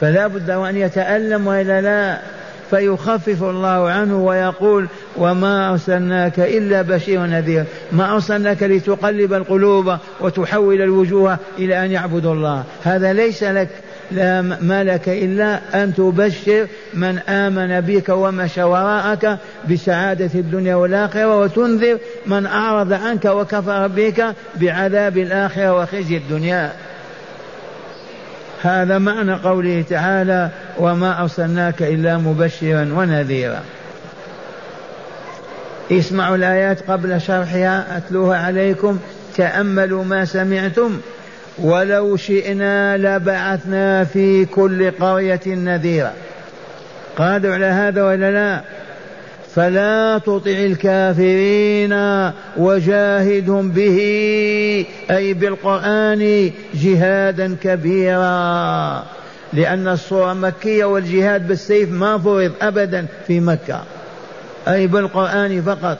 فلا 0.00 0.26
بد 0.26 0.50
وأن 0.50 0.76
يتألم 0.76 1.46
وإلا 1.46 1.80
لا. 1.80 2.18
فيخفف 2.70 3.42
الله 3.42 3.90
عنه 3.90 4.24
ويقول 4.24 4.86
وما 5.16 5.70
أرسلناك 5.70 6.40
إلا 6.40 6.82
بشير 6.82 7.20
نذير. 7.20 7.64
ما 7.92 8.12
أرسلناك 8.12 8.62
لتقلب 8.62 9.32
القلوب 9.32 9.96
وتحول 10.20 10.82
الوجوه 10.82 11.38
إلى 11.58 11.84
أن 11.84 11.90
يعبدوا 11.90 12.34
الله. 12.34 12.64
هذا 12.84 13.12
ليس 13.12 13.42
لك 13.42 13.68
لا 14.10 14.42
ما 14.42 14.84
لك 14.84 15.08
إلا 15.08 15.60
أن 15.74 15.94
تبشر 15.94 16.66
من 16.94 17.18
آمن 17.18 17.80
بك 17.80 18.08
ومشى 18.08 18.62
وراءك 18.62 19.38
بسعادة 19.70 20.30
الدنيا 20.34 20.74
والآخرة 20.74 21.38
وتنذر 21.38 21.98
من 22.26 22.46
أعرض 22.46 22.92
عنك 22.92 23.24
وكفر 23.24 23.86
بك 23.86 24.24
بعذاب 24.56 25.18
الآخرة 25.18 25.72
وخزي 25.72 26.16
الدنيا. 26.16 26.72
هذا 28.62 28.98
معنى 28.98 29.34
قوله 29.34 29.84
تعالى 29.90 30.48
وما 30.78 31.22
أرسلناك 31.22 31.82
إلا 31.82 32.18
مبشرا 32.18 32.88
ونذيرا. 32.94 33.60
اسمعوا 35.92 36.36
الآيات 36.36 36.90
قبل 36.90 37.20
شرحها 37.20 37.96
أتلوها 37.96 38.38
عليكم 38.38 38.98
تأملوا 39.36 40.04
ما 40.04 40.24
سمعتم. 40.24 41.00
ولو 41.58 42.16
شئنا 42.16 42.96
لبعثنا 42.96 44.04
في 44.04 44.44
كل 44.44 44.90
قرية 44.90 45.40
نذيرا. 45.46 46.12
قادر 47.16 47.52
على 47.52 47.66
هذا 47.66 48.04
ولا 48.04 48.30
لا؟ 48.30 48.60
فلا 49.54 50.18
تطع 50.18 50.50
الكافرين 50.50 51.92
وجاهدهم 52.56 53.70
به 53.70 53.98
أي 55.10 55.34
بالقرآن 55.34 56.50
جهادا 56.74 57.56
كبيرا. 57.62 59.04
لأن 59.52 59.88
الصورة 59.88 60.32
مكية 60.32 60.84
والجهاد 60.84 61.48
بالسيف 61.48 61.90
ما 61.90 62.18
فرض 62.18 62.52
أبدا 62.62 63.06
في 63.26 63.40
مكة 63.40 63.82
أي 64.68 64.86
بالقرآن 64.86 65.62
فقط. 65.62 65.98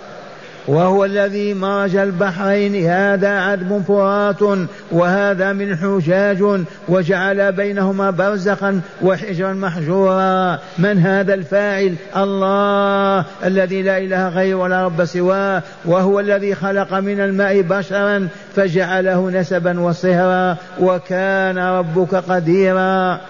وهو 0.68 1.04
الذي 1.04 1.54
مرج 1.54 1.96
البحرين. 1.96 2.90
هذا 2.90 3.28
عذب 3.28 3.82
فرات 3.88 4.58
وهذا 4.92 5.52
من 5.52 5.76
حجاج 5.76 6.64
وجعل 6.88 7.52
بينهما 7.52 8.10
برزخا 8.10 8.80
وحجرا 9.02 9.52
محجورا. 9.52 10.58
من 10.78 10.98
هذا 10.98 11.34
الفاعل؟ 11.34 11.94
الله 12.16 13.24
الذي 13.44 13.82
لا 13.82 13.98
إله 13.98 14.28
غيره 14.28 14.54
ولا 14.54 14.84
رب 14.84 15.04
سواه 15.04 15.62
وهو 15.84 16.20
الذي 16.20 16.54
خلق 16.54 16.94
من 16.94 17.20
الماء 17.20 17.60
بشرا 17.60 18.28
فجعله 18.56 19.30
نسبا 19.30 19.80
وصهرا 19.80 20.56
وكان 20.80 21.58
ربك 21.58 22.14
قديرا. 22.14 23.20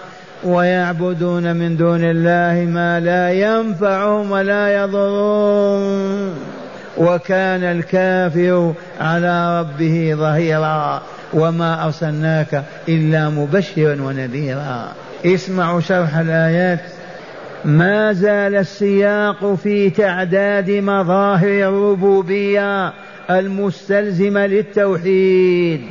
ويعبدون 0.43 1.55
من 1.55 1.77
دون 1.77 2.03
الله 2.03 2.71
ما 2.71 2.99
لا 2.99 3.31
ينفعهم 3.31 4.31
ولا 4.31 4.83
يضرهم. 4.83 6.33
وكان 6.97 7.63
الكافر 7.63 8.73
على 9.01 9.59
ربه 9.59 10.13
ظهيرا 10.15 11.01
وما 11.33 11.85
أرسلناك 11.85 12.63
إلا 12.89 13.29
مبشرا 13.29 14.01
ونذيرا. 14.01 14.91
اسمعوا 15.25 15.81
شرح 15.81 16.17
الآيات. 16.17 16.79
ما 17.65 18.13
زال 18.13 18.55
السياق 18.55 19.55
في 19.55 19.89
تعداد 19.89 20.71
مظاهر 20.71 21.69
الربوبية 21.69 22.93
المستلزمة 23.29 24.45
للتوحيد. 24.45 25.81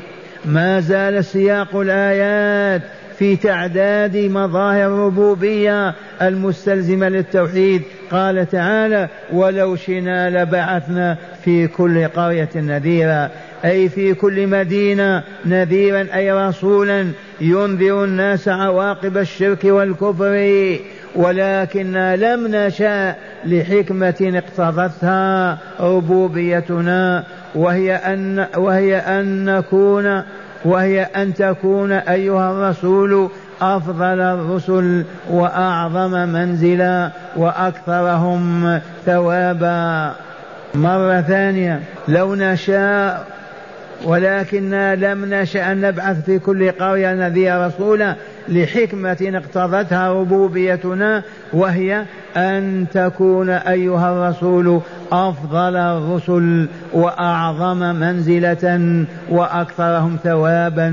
ما 0.44 0.80
زال 0.80 1.24
سياق 1.24 1.76
الآيات 1.76 2.82
في 3.18 3.36
تعداد 3.36 4.16
مظاهر 4.16 4.86
الربوبية 4.86 5.94
المستلزمة 6.22 7.09
للتوحيد 7.09 7.82
قال 8.12 8.48
تعالى 8.50 9.08
ولو 9.32 9.76
شنا 9.76 10.42
لبعثنا 10.42 11.16
في 11.44 11.66
كل 11.66 12.08
قرية 12.08 12.50
نذيرا 12.56 13.30
أي 13.64 13.88
في 13.88 14.14
كل 14.14 14.46
مدينة 14.46 15.22
نذيرا 15.46 16.06
أي 16.14 16.32
رسولا 16.32 17.06
ينذر 17.40 18.04
الناس 18.04 18.48
عواقب 18.48 19.16
الشرك 19.16 19.64
والكفر. 19.64 20.78
ولكننا 21.16 22.16
لم 22.16 22.46
نشاء 22.46 23.18
لحكمة 23.44 24.14
اقتضتها 24.34 25.58
ربوبيتنا 25.80 27.24
وهي 27.54 27.94
أن 27.94 28.46
وهي 28.56 28.96
أن 28.96 29.44
نكون 29.44 30.22
وهي 30.64 31.02
أن 31.02 31.34
تكون 31.34 31.92
أيها 31.92 32.52
الرسول 32.52 33.30
أفضل 33.62 34.20
الرسل 34.20 35.04
وأعظم 35.30 36.10
منزلا 36.10 37.10
وأكثرهم 37.36 38.80
ثوابا. 39.06 40.14
مرة 40.74 41.20
ثانية 41.20 41.80
لو 42.08 42.34
نشاء 42.34 43.26
ولكننا 44.04 44.94
لم 44.94 45.34
نشأ 45.34 45.72
أن 45.72 45.80
نبعث 45.80 46.24
في 46.24 46.38
كل 46.38 46.70
قرية 46.70 47.14
نذير 47.14 47.66
رسولا 47.66 48.14
لحكمة 48.48 49.32
اقتضتها 49.34 50.12
ربوبيتنا 50.12 51.22
وهي 51.52 52.04
أن 52.36 52.86
تكون 52.92 53.50
أيها 53.50 54.12
الرسول 54.12 54.80
أفضل 55.12 55.76
الرسل 55.76 56.68
وأعظم 56.92 57.78
منزلة 57.78 59.04
وأكثرهم 59.30 60.18
ثوابا. 60.24 60.88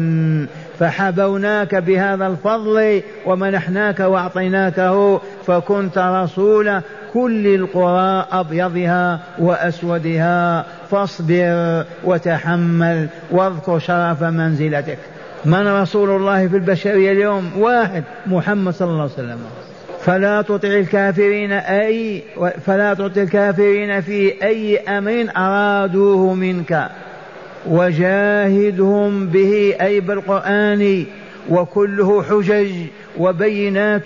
فحبوناك 0.79 1.75
بهذا 1.75 2.27
الفضل 2.27 3.01
ومنحناك 3.25 3.99
وأعطيناكه 3.99 5.21
فكنت 5.47 5.97
رسول 5.97 6.81
كل 7.13 7.47
القرى 7.47 8.25
أبيضها 8.31 9.19
وأسودها. 9.39 10.65
فاصبر 10.91 11.85
وتحمل 12.03 13.07
واذكر 13.31 13.79
شرف 13.79 14.23
منزلتك. 14.23 14.97
من 15.45 15.67
رسول 15.67 16.09
الله 16.09 16.47
في 16.47 16.55
البشرية 16.55 17.11
اليوم؟ 17.11 17.51
واحد 17.57 18.03
محمد 18.27 18.73
صلى 18.73 18.89
الله 18.89 19.01
عليه 19.01 19.13
وسلم. 19.13 19.39
فلا 20.01 20.41
تطع 20.41 20.67
الكافرين 20.67 21.51
أي 21.51 22.23
فلا 22.65 22.93
تطع 22.93 23.21
الكافرين 23.21 24.01
في 24.01 24.43
أي 24.43 24.77
أمر 24.77 25.27
أرادوه 25.37 26.33
منك. 26.33 26.89
وجاهدهم 27.67 29.27
به 29.27 29.75
أي 29.81 29.99
بالقرآن 29.99 31.05
وكله 31.49 32.23
حجج 32.23 32.71
وبينات 33.17 34.05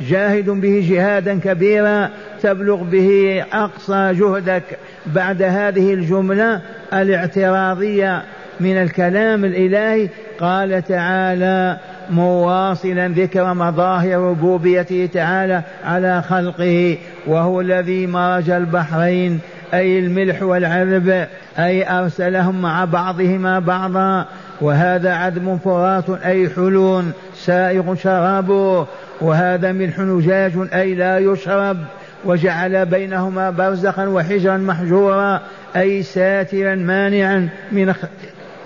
جاهد 0.00 0.50
به 0.50 0.86
جهادا 0.90 1.40
كبيرا 1.40 2.10
تبلغ 2.42 2.82
به 2.82 3.44
أقصى 3.52 4.12
جهدك 4.12 4.62
بعد 5.06 5.42
هذه 5.42 5.94
الجملة 5.94 6.60
الاعتراضية 6.92 8.22
من 8.60 8.76
الكلام 8.76 9.44
الإلهي. 9.44 10.08
قال 10.40 10.82
تعالى 10.82 11.78
مواصلا 12.10 13.08
ذكر 13.08 13.54
مظاهر 13.54 14.18
ربوبيته 14.18 15.08
تعالى 15.12 15.62
على 15.84 16.22
خلقه 16.22 16.98
وهو 17.26 17.60
الذي 17.60 18.06
مرج 18.06 18.50
البحرين 18.50 19.40
أي 19.74 19.98
الملح 19.98 20.42
والعذب. 20.42 21.26
أي 21.58 21.90
أرسلهم 21.98 22.62
مع 22.62 22.84
بعضهما 22.84 23.58
بعضا 23.58 24.26
وهذا 24.60 25.12
عذب 25.12 25.58
فرات 25.64 26.10
أي 26.10 26.48
حلون 26.48 27.12
سائغ 27.34 27.94
شرابه 27.94 28.86
وهذا 29.20 29.72
ملح 29.72 29.98
نجاج 29.98 30.52
أي 30.74 30.94
لا 30.94 31.18
يشرب 31.18 31.76
وجعل 32.24 32.86
بينهما 32.86 33.50
برزخا 33.50 34.06
وحجرا 34.06 34.56
محجورا 34.56 35.40
أي 35.76 36.02
ساترا 36.02 36.74
مانعا 36.74 37.48
من 37.72 37.94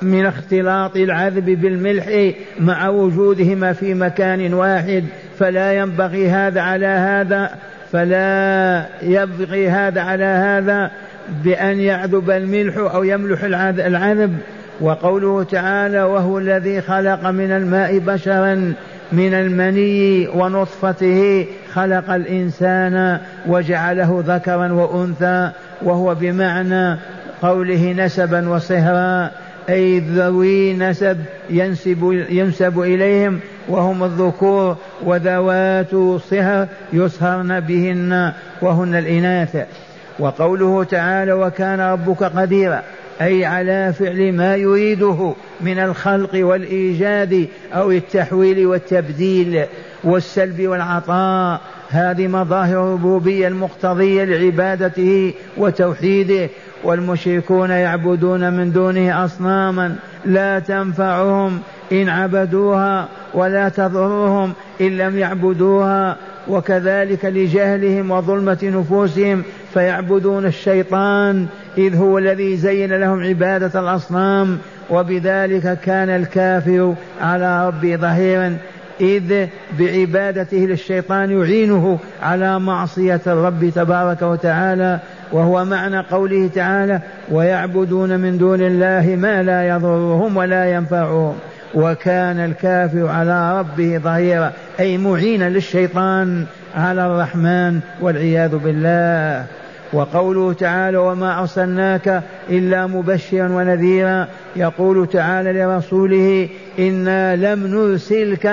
من 0.03 0.27
اختلاط 0.27 0.97
العذب 0.97 1.45
بالملح 1.45 2.35
مع 2.61 2.89
وجودهما 2.89 3.73
في 3.73 3.95
مكان 3.95 4.55
واحد. 4.55 5.05
فلا 5.39 5.73
ينبغي 5.73 6.29
هذا 6.29 6.61
على 6.61 6.87
هذا 6.87 7.51
فلا 7.93 8.87
يبغي 9.03 9.69
هذا 9.69 10.01
على 10.01 10.25
هذا. 10.25 10.91
بأن 11.45 11.81
يعذب 11.81 12.31
الملح 12.31 12.77
أو 12.77 13.05
يملح 13.05 13.45
العذب. 13.45 14.39
وقوله 14.81 15.43
تعالى 15.43 16.03
وهو 16.03 16.39
الذي 16.39 16.81
خلق 16.81 17.27
من 17.27 17.53
الماء 17.53 17.99
بشرا 17.99 18.75
من 19.13 19.35
المني 19.35 20.29
ونطفته 20.29 21.47
خلق 21.73 22.11
الإنسان 22.11 23.19
وجعله 23.47 24.25
ذكرا 24.27 24.73
وأنثى 24.73 25.51
وهو 25.83 26.15
بمعنى 26.15 26.99
قوله 27.43 27.93
نسبا 27.93 28.49
وصهرا 28.49 29.31
أي 29.69 29.99
ذوي 29.99 30.75
نسب 30.75 31.19
ينسب, 31.51 32.27
ينسب 32.31 32.81
إليهم 32.81 33.41
وهم 33.69 34.05
الذكور 34.05 34.77
وذوات 35.05 35.95
صهر 36.31 36.67
يصهرن 36.93 37.61
بهن 37.61 38.33
وهن 38.63 38.95
الإناث. 38.95 39.67
وقوله 40.21 40.85
تعالى 40.85 41.33
وكان 41.33 41.81
ربك 41.81 42.23
قديرا 42.23 42.83
أي 43.21 43.45
على 43.45 43.93
فعل 43.99 44.33
ما 44.33 44.57
يريده 44.57 45.35
من 45.61 45.79
الخلق 45.79 46.31
والإيجاد 46.35 47.49
أو 47.73 47.91
التحويل 47.91 48.67
والتبديل 48.67 49.65
والسلب 50.05 50.69
والعطاء. 50.69 51.61
هذه 51.91 52.27
مظاهر 52.27 52.87
الربوبية 52.87 53.49
المقتضية 53.49 54.25
لعبادته 54.25 55.35
وتوحيده. 55.57 56.49
والمشركون 56.85 57.71
يعبدون 57.71 58.53
من 58.53 58.73
دونه 58.73 59.25
أصناما 59.25 59.97
لا 60.25 60.59
تنفعهم. 60.59 61.61
إن 61.93 62.09
عبدوها 62.09 63.09
ولا 63.35 63.69
تضرهم. 63.69 64.53
إن 64.81 64.97
لم 64.97 65.19
يعبدوها 65.19 66.17
وكذلك 66.49 67.25
لجهلهم 67.25 68.11
وظلمة 68.11 68.59
نفوسهم 68.63 69.43
فيعبدون 69.75 70.47
الشيطان 70.47 71.47
إذ 71.79 71.97
هو 71.97 72.19
الذي 72.19 72.57
زين 72.57 72.93
لهم 72.93 73.23
عبادة 73.25 73.81
الأصنام 73.81 74.59
وبذلك 74.91 75.81
كان 75.81 76.09
الكافر 76.09 76.95
على 77.21 77.67
ربه 77.67 77.97
ظهيرا. 77.97 78.57
إذ 79.01 79.47
بعبادته 79.79 80.57
للشيطان 80.57 81.31
يعينه 81.41 81.99
على 82.23 82.59
معصية 82.59 83.21
الرب 83.27 83.73
تبارك 83.75 84.23
وتعالى 84.23 85.01
وهو 85.33 85.65
معنى 85.65 86.01
قوله 86.01 86.51
تعالى 86.55 87.01
ويعبدون 87.31 88.21
من 88.21 88.39
دون 88.39 88.61
الله 88.61 89.17
ما 89.17 89.43
لا 89.43 89.69
يضرهم 89.69 90.37
ولا 90.37 90.73
ينفعهم. 90.73 91.35
وكان 91.75 92.39
الكافر 92.39 93.07
على 93.07 93.59
ربه 93.59 93.99
ظهيرا. 93.99 94.53
أي 94.81 94.99
معينا 94.99 95.49
للشيطان 95.49 96.45
على 96.75 97.07
الرحمن 97.07 97.81
والعياذ 98.01 98.57
بالله. 98.57 99.47
وقوله 99.93 100.53
تعالى 100.53 100.97
وما 100.97 101.41
أرسلناك 101.41 102.23
إلا 102.51 102.87
مبشرا 102.87 103.49
ونذيرا 103.49 104.27
يقول 104.57 105.07
تعالى 105.07 105.53
لرسوله 105.53 106.49
إنا 106.79 107.37
لم 107.37 107.67
نرسلك 107.67 108.47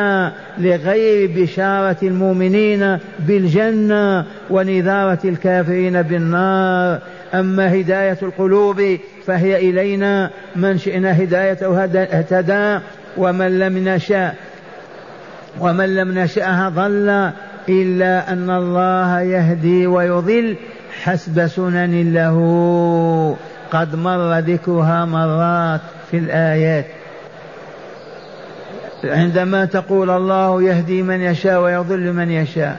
لغير 0.57 1.31
بشارة 1.35 1.97
المؤمنين 2.03 2.97
بالجنة 3.19 4.25
ونذارة 4.49 5.19
الكافرين 5.25 6.01
بالنار 6.01 6.99
أما 7.33 7.73
هداية 7.73 8.17
القلوب 8.21 8.97
فهي 9.25 9.69
إلينا. 9.69 10.29
من 10.55 10.77
شئنا 10.77 11.23
هدايته 11.23 11.83
اهتدى 11.83 12.79
ومن 13.17 13.59
لم 13.59 13.77
نشأ 13.89 14.33
ومن 15.59 15.95
لم 15.95 16.19
نشأها 16.19 16.69
ضل 16.69 17.31
إلا 17.69 18.33
أن 18.33 18.49
الله 18.49 19.21
يهدي 19.21 19.87
ويضل. 19.87 20.55
حسب 21.03 21.47
سنن 21.47 22.13
له. 22.13 23.37
قد 23.71 23.95
مر 23.95 24.39
ذكرها 24.39 25.05
مرات 25.05 25.81
في 26.11 26.17
الآيات. 26.17 26.85
عندما 29.03 29.65
تقول 29.65 30.09
الله 30.09 30.63
يهدي 30.63 31.01
من 31.01 31.21
يشاء 31.21 31.61
ويضل 31.61 32.13
من 32.13 32.31
يشاء. 32.31 32.77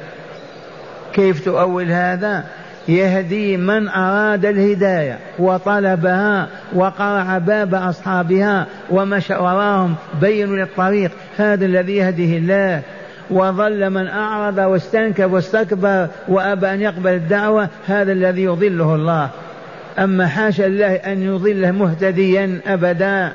كيف 1.13 1.45
تؤول 1.45 1.91
هذا؟ 1.91 2.45
يهدي 2.89 3.57
من 3.57 3.89
أراد 3.89 4.45
الهداية 4.45 5.19
وطلبها 5.39 6.49
وقرع 6.75 7.39
باب 7.39 7.75
أصحابها 7.75 8.67
ومشى 8.91 9.35
وراهم 9.35 9.95
بينوا 10.21 10.57
للطريق. 10.57 11.11
هذا 11.39 11.65
الذي 11.65 11.97
يهديه 11.97 12.39
الله. 12.39 12.83
وظل 13.31 13.91
من 13.91 14.07
أعرض 14.07 14.59
واستنكب 14.59 15.33
واستكبر 15.33 16.09
وأبى 16.29 16.75
أن 16.75 16.81
يقبل 16.81 17.11
الدعوة 17.11 17.69
هذا 17.87 18.13
الذي 18.13 18.43
يضله 18.43 18.95
الله. 18.95 19.31
أما 19.99 20.27
حاشا 20.27 20.67
الله 20.67 20.95
أن 20.95 21.23
يضله 21.23 21.71
مهتديا 21.71 22.61
أبدا. 22.67 23.33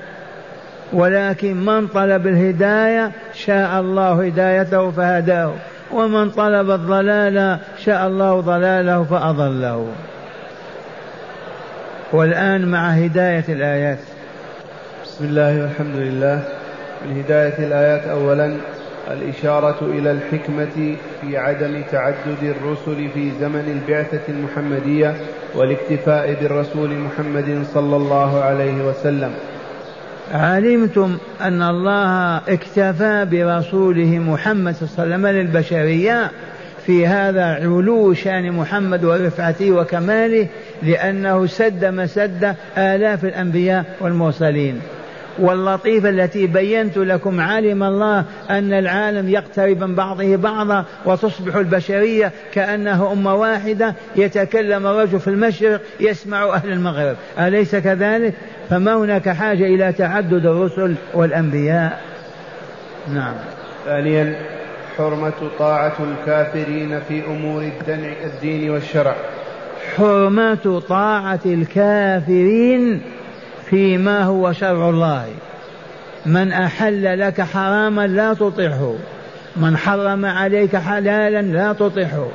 ولكن 0.94 1.66
من 1.66 1.88
طلب 1.88 2.28
الهداية 2.28 3.12
شاء 3.34 3.80
الله 3.80 4.26
هدايته 4.26 4.92
فهداه. 4.92 5.54
ومن 5.94 6.30
طلب 6.30 6.72
الضلال 6.72 7.60
شاء 7.86 8.08
الله 8.08 8.40
ضلاله 8.40 9.04
فأضله. 9.04 9.88
والآن 12.14 12.72
مع 12.72 12.90
هداية 12.90 13.46
الآيات. 13.50 14.00
بسم 15.04 15.26
الله 15.26 15.62
والحمد 15.62 15.96
لله. 15.96 16.44
من 17.06 17.24
هداية 17.24 17.68
الآيات 17.68 18.08
أولا 18.08 18.58
الإشارة 19.12 19.78
إلى 19.82 20.12
الحكمة 20.12 20.96
في 21.22 21.38
عدم 21.38 21.82
تعدد 21.92 22.44
الرسل 22.44 23.10
في 23.14 23.32
زمن 23.40 23.82
البعثة 23.82 24.22
المحمدية 24.30 25.16
والاكتفاء 25.56 26.34
بالرسول 26.42 26.90
محمد 26.90 27.64
صلى 27.74 27.96
الله 27.96 28.44
عليه 28.44 28.88
وسلم. 28.88 29.34
علمتم 30.32 31.18
أن 31.42 31.62
الله 31.62 32.38
اكتفى 32.38 33.28
برسوله 33.32 34.20
محمد 34.20 34.76
صلى 34.76 34.88
الله 34.88 34.98
عليه 34.98 35.16
وسلم 35.16 35.28
للبشرية 35.28 36.32
في 36.86 37.08
هذا 37.08 37.46
علو 37.46 38.14
شأن 38.14 38.52
محمد 38.52 39.04
ورفعته 39.04 39.72
وكماله 39.72 40.48
لأنه 40.84 41.46
سد 41.46 41.86
مسد 41.86 42.56
آلاف 42.78 43.26
الأنبياء 43.26 43.86
والمرسلين. 44.02 44.82
واللطيفة 45.40 46.10
التي 46.10 46.48
بينت 46.48 46.98
لكم 46.98 47.42
علم 47.42 47.84
الله 47.84 48.26
أن 48.50 48.74
العالم 48.74 49.30
يقترب 49.30 49.84
من 49.84 49.96
بعضه 49.96 50.36
بعضا 50.36 50.86
وتصبح 51.06 51.56
البشرية 51.56 52.32
كأنها 52.54 53.14
أمة 53.14 53.36
واحدة 53.36 53.96
يتكلم 54.16 54.88
الرجل 54.88 55.20
في 55.20 55.28
المشرق 55.28 55.82
يسمع 56.00 56.56
أهل 56.56 56.72
المغرب. 56.72 57.16
أليس 57.40 57.76
كذلك؟ 57.76 58.34
فما 58.70 58.96
هناك 58.96 59.30
حاجة 59.30 59.64
إلى 59.64 59.94
تعدد 59.94 60.46
الرسل 60.46 60.96
والأنبياء. 61.14 62.02
نعم. 63.14 63.36
ثانيا 63.86 64.36
حرمة 64.98 65.34
طاعة 65.60 65.96
الكافرين 66.00 67.00
في 67.00 67.26
أمور 67.26 67.70
الدين 68.26 68.70
والشرع. 68.70 69.16
حرمة 69.98 70.82
طاعة 70.90 71.40
الكافرين 71.46 73.02
فيما 73.70 74.24
هو 74.24 74.52
شرع 74.52 74.90
الله. 74.90 75.28
من 76.26 76.52
أحل 76.52 77.20
لك 77.20 77.42
حراما 77.42 78.08
لا 78.08 78.34
تطعه. 78.34 78.96
من 79.58 79.78
حرم 79.78 80.26
عليك 80.26 80.76
حلالا 80.76 81.42
لا 81.42 81.74
تطعه. 81.74 82.28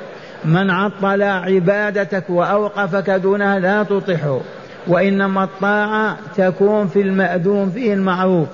من 0.45 0.71
عطل 0.71 1.23
عبادتك 1.23 2.31
وأوقفك 2.31 3.11
دونها 3.11 3.59
لا 3.59 3.83
تطعه. 3.83 4.41
وإنما 4.87 5.45
الطاعة 5.45 6.17
تكون 6.37 6.87
في 6.87 7.01
المأذون 7.01 7.71
فيه 7.71 7.95
المعروف. 7.95 8.49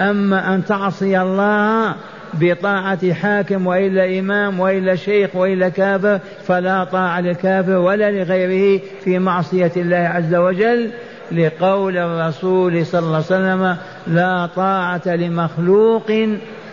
أما 0.00 0.54
أن 0.54 0.64
تعصي 0.64 1.20
الله 1.20 1.94
بطاعة 2.34 3.12
حاكم 3.12 3.66
وإلا 3.66 4.18
إمام 4.18 4.60
وإلا 4.60 4.94
شيخ 4.94 5.36
وإلا 5.36 5.68
كافر 5.68 6.20
فلا 6.46 6.84
طاعة 6.84 7.20
للكافر 7.20 7.76
ولا 7.76 8.10
لغيره 8.10 8.80
في 9.04 9.18
معصية 9.18 9.72
الله 9.76 9.96
عز 9.96 10.34
وجل. 10.34 10.90
لقول 11.32 11.96
الرسول 11.96 12.86
صلى 12.86 13.00
الله 13.00 13.14
عليه 13.14 13.26
وسلم 13.26 13.76
لا 14.06 14.48
طاعة 14.56 15.02
لمخلوق 15.06 16.12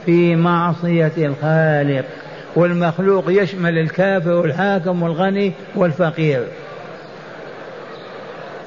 في 0.05 0.35
معصية 0.35 1.11
الخالق. 1.17 2.05
والمخلوق 2.55 3.25
يشمل 3.27 3.77
الكافر 3.77 4.31
والحاكم 4.31 5.03
والغني 5.03 5.53
والفقير. 5.75 6.43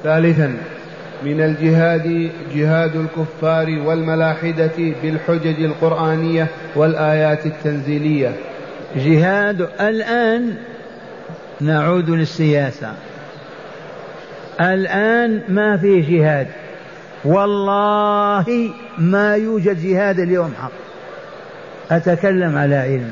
ثالثا 0.03 0.57
من 1.23 1.41
الجهاد 1.41 2.31
جهاد 2.55 2.95
الكفار 2.95 3.79
والملاحدة 3.85 4.93
بالحجج 5.03 5.63
القرآنية 5.63 6.47
والآيات 6.75 7.45
التنزيلية. 7.45 8.31
جهاد 8.95 9.61
الآن 9.79 10.53
نعود 11.61 12.09
للسياسة. 12.09 12.93
الآن 14.59 15.41
ما 15.49 15.77
في 15.77 16.01
جهاد. 16.01 16.47
والله 17.25 18.69
ما 18.97 19.35
يوجد 19.35 19.81
جهاد 19.81 20.19
اليوم 20.19 20.53
حق. 20.61 20.71
أتكلم 21.91 22.57
على 22.57 22.75
علم. 22.75 23.11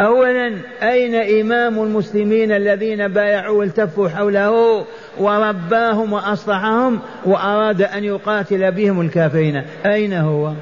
أولا 0.00 0.56
أين 0.82 1.14
إمام 1.40 1.82
المسلمين 1.82 2.52
الذين 2.52 3.08
بايعوا 3.08 3.58
والتفوا 3.58 4.08
حوله 4.08 4.84
ورباهم 5.18 6.12
وأصلحهم 6.12 7.00
وأراد 7.24 7.82
أن 7.82 8.04
يقاتل 8.04 8.72
بهم 8.72 9.00
الكافرين؟ 9.00 9.62
أين 9.86 10.12
هو؟ 10.12 10.52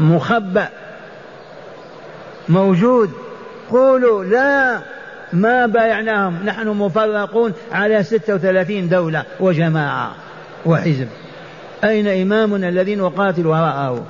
مخبأ. 0.00 0.68
موجود. 2.48 3.10
قولوا 3.70 4.24
لا. 4.24 4.80
ما 5.32 5.66
بايعناهم 5.66 6.38
نحن 6.44 6.68
مفرقون 6.68 7.52
على 7.72 8.02
ستة 8.02 8.34
وثلاثين 8.34 8.88
دولة 8.88 9.24
وجماعة 9.40 10.14
وحزب. 10.66 11.08
أين 11.84 12.08
إمامنا 12.08 12.68
الذي 12.68 12.96
نقاتل 12.96 13.46
وراءه؟ 13.46 14.06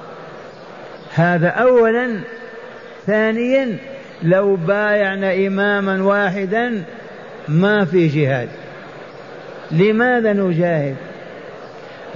هذا 1.14 1.49
أولا. 1.49 2.21
ثانيا 3.07 3.77
لو 4.23 4.57
بايعنا 4.57 5.47
إماما 5.47 6.03
واحدا 6.03 6.85
ما 7.49 7.85
في 7.85 8.07
جهاد. 8.07 8.49
لماذا 9.71 10.33
نجاهد؟ 10.33 10.97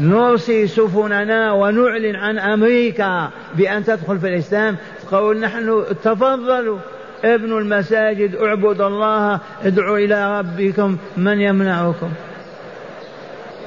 نرسي 0.01 0.67
سفننا 0.67 1.53
ونعلن 1.53 2.17
عن 2.17 2.39
أمريكا 2.39 3.31
بأن 3.55 3.85
تدخل 3.85 4.19
في 4.19 4.29
الإسلام؟ 4.29 4.77
قول 5.11 5.41
نحن 5.41 5.85
تفضلوا. 6.03 6.79
ابنوا 7.25 7.61
المساجد 7.61 8.35
اعبدوا 8.35 8.87
الله 8.87 9.41
ادعوا 9.65 9.99
إلى 9.99 10.39
ربكم 10.39 10.97
من 11.17 11.41
يمنعكم؟ 11.41 12.11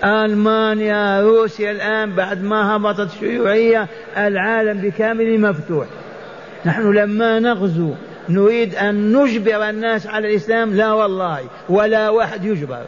ألمانيا 0.04 1.22
روسيا 1.22 1.72
الآن 1.72 2.16
بعد 2.16 2.44
ما 2.44 2.76
هبطت 2.76 3.14
الشيوعية 3.14 3.88
العالم 4.18 4.82
بكامله 4.82 5.38
مفتوح. 5.38 5.86
نحن 6.66 6.92
لما 6.92 7.40
نغزو 7.40 7.92
نريد 8.30 8.76
أن 8.76 9.18
نجبر 9.18 9.70
الناس 9.70 10.08
على 10.08 10.28
الإسلام؟ 10.30 10.74
لا 10.74 10.94
والله 10.94 11.40
ولا 11.70 12.10
واحد 12.10 12.46
يجبر 12.46 12.82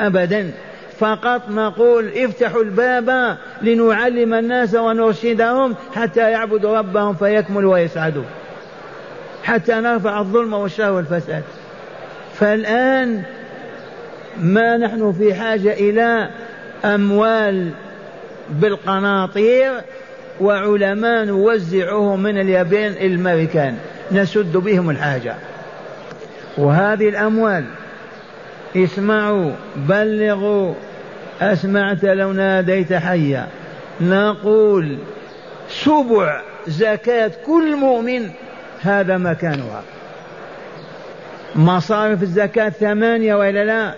أبدا. 0.00 0.50
فقط 0.98 1.42
نقول 1.50 2.08
افتحوا 2.08 2.62
الباب 2.62 3.38
لنعلم 3.62 4.34
الناس 4.34 4.74
ونرشدهم 4.74 5.74
حتى 5.94 6.30
يعبدوا 6.30 6.78
ربهم 6.78 7.14
فيكملوا 7.14 7.72
ويسعدوا. 7.72 8.24
حتى 9.44 9.74
نرفع 9.74 10.20
الظلم 10.20 10.52
والشر 10.52 10.90
والفساد. 10.92 11.42
فالآن 12.34 13.22
ما 14.40 14.76
نحن 14.76 15.12
في 15.12 15.34
حاجة 15.34 15.72
إلى 15.72 16.28
أموال 16.84 17.70
بالقناطير 18.50 19.72
وعلماء 20.40 21.24
نوزعه 21.24 22.16
من 22.16 22.40
اليابان 22.40 22.92
إلى 22.92 23.06
الأمريكان. 23.06 23.76
نسد 24.12 24.56
بهم 24.56 24.90
الحاجة. 24.90 25.34
وهذه 26.58 27.08
الأموال 27.08 27.64
اسمعوا 28.76 29.50
بلغوا 29.76 30.74
أسمعت 31.40 32.04
لو 32.04 32.32
ناديت 32.32 32.92
حيا. 32.92 33.48
نقول 34.00 34.98
سبع 35.68 36.42
زكاة 36.66 37.30
كل 37.46 37.76
مؤمن 37.76 38.30
هذا 38.84 39.16
مكانها. 39.16 39.82
مصارف 41.56 42.22
الزكاة 42.22 42.68
ثمانية 42.68 43.34
وإلا 43.34 43.64
لا. 43.64 43.94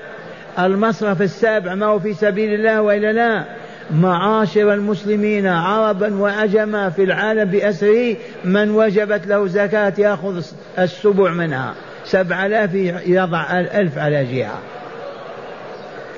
المصرف 0.67 1.23
السابع 1.23 1.75
ما 1.75 1.87
هو 1.87 1.99
في 1.99 2.15
سبيل 2.15 2.55
الله 2.55 2.83
وإلا 2.83 3.13
لا. 3.13 3.45
معاشر 3.91 4.75
المسلمين 4.75 5.47
عربا 5.47 6.21
وعجما 6.21 6.91
في 6.91 7.05
العالم 7.05 7.45
بأسره 7.45 8.17
من 8.45 8.71
وجبت 8.71 9.27
له 9.27 9.47
زكاة 9.47 9.93
يأخذ 9.99 10.43
السبع 10.79 11.31
منها. 11.31 11.75
سبع 12.05 12.47
آلاف 12.47 12.75
يضع 13.07 13.61
الألف 13.61 13.99
على 13.99 14.25
جهة. 14.25 14.59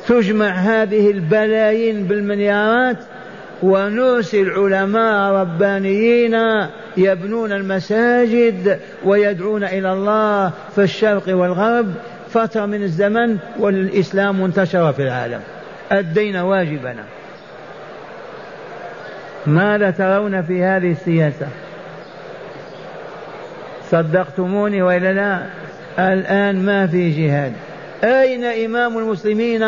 تجمع 0.08 0.50
هذه 0.50 1.10
البلايين 1.10 2.04
بالمليارات 2.04 2.96
ونرسل 3.62 4.50
علماء 4.50 5.32
ربانيين 5.32 6.36
يبنون 6.96 7.52
المساجد 7.52 8.78
ويدعون 9.04 9.64
إلى 9.64 9.92
الله 9.92 10.52
في 10.74 10.82
الشرق 10.82 11.22
والغرب. 11.28 11.94
فترة 12.30 12.66
من 12.66 12.82
الزمن 12.82 13.38
والإسلام 13.58 14.44
انتشر 14.44 14.92
في 14.92 15.02
العالم. 15.02 15.40
ادينا 15.92 16.42
واجبنا. 16.42 17.04
ماذا 19.46 19.90
ترون 19.90 20.42
في 20.42 20.62
هذه 20.62 20.90
السياسة؟ 20.90 21.46
صدقتموني 23.90 24.82
وإلا 24.82 25.12
لا؟ 25.12 25.46
الآن 26.12 26.66
ما 26.66 26.86
في 26.86 27.10
جهاد. 27.10 27.52
أين 28.04 28.44
إمام 28.44 28.98
المسلمين 28.98 29.62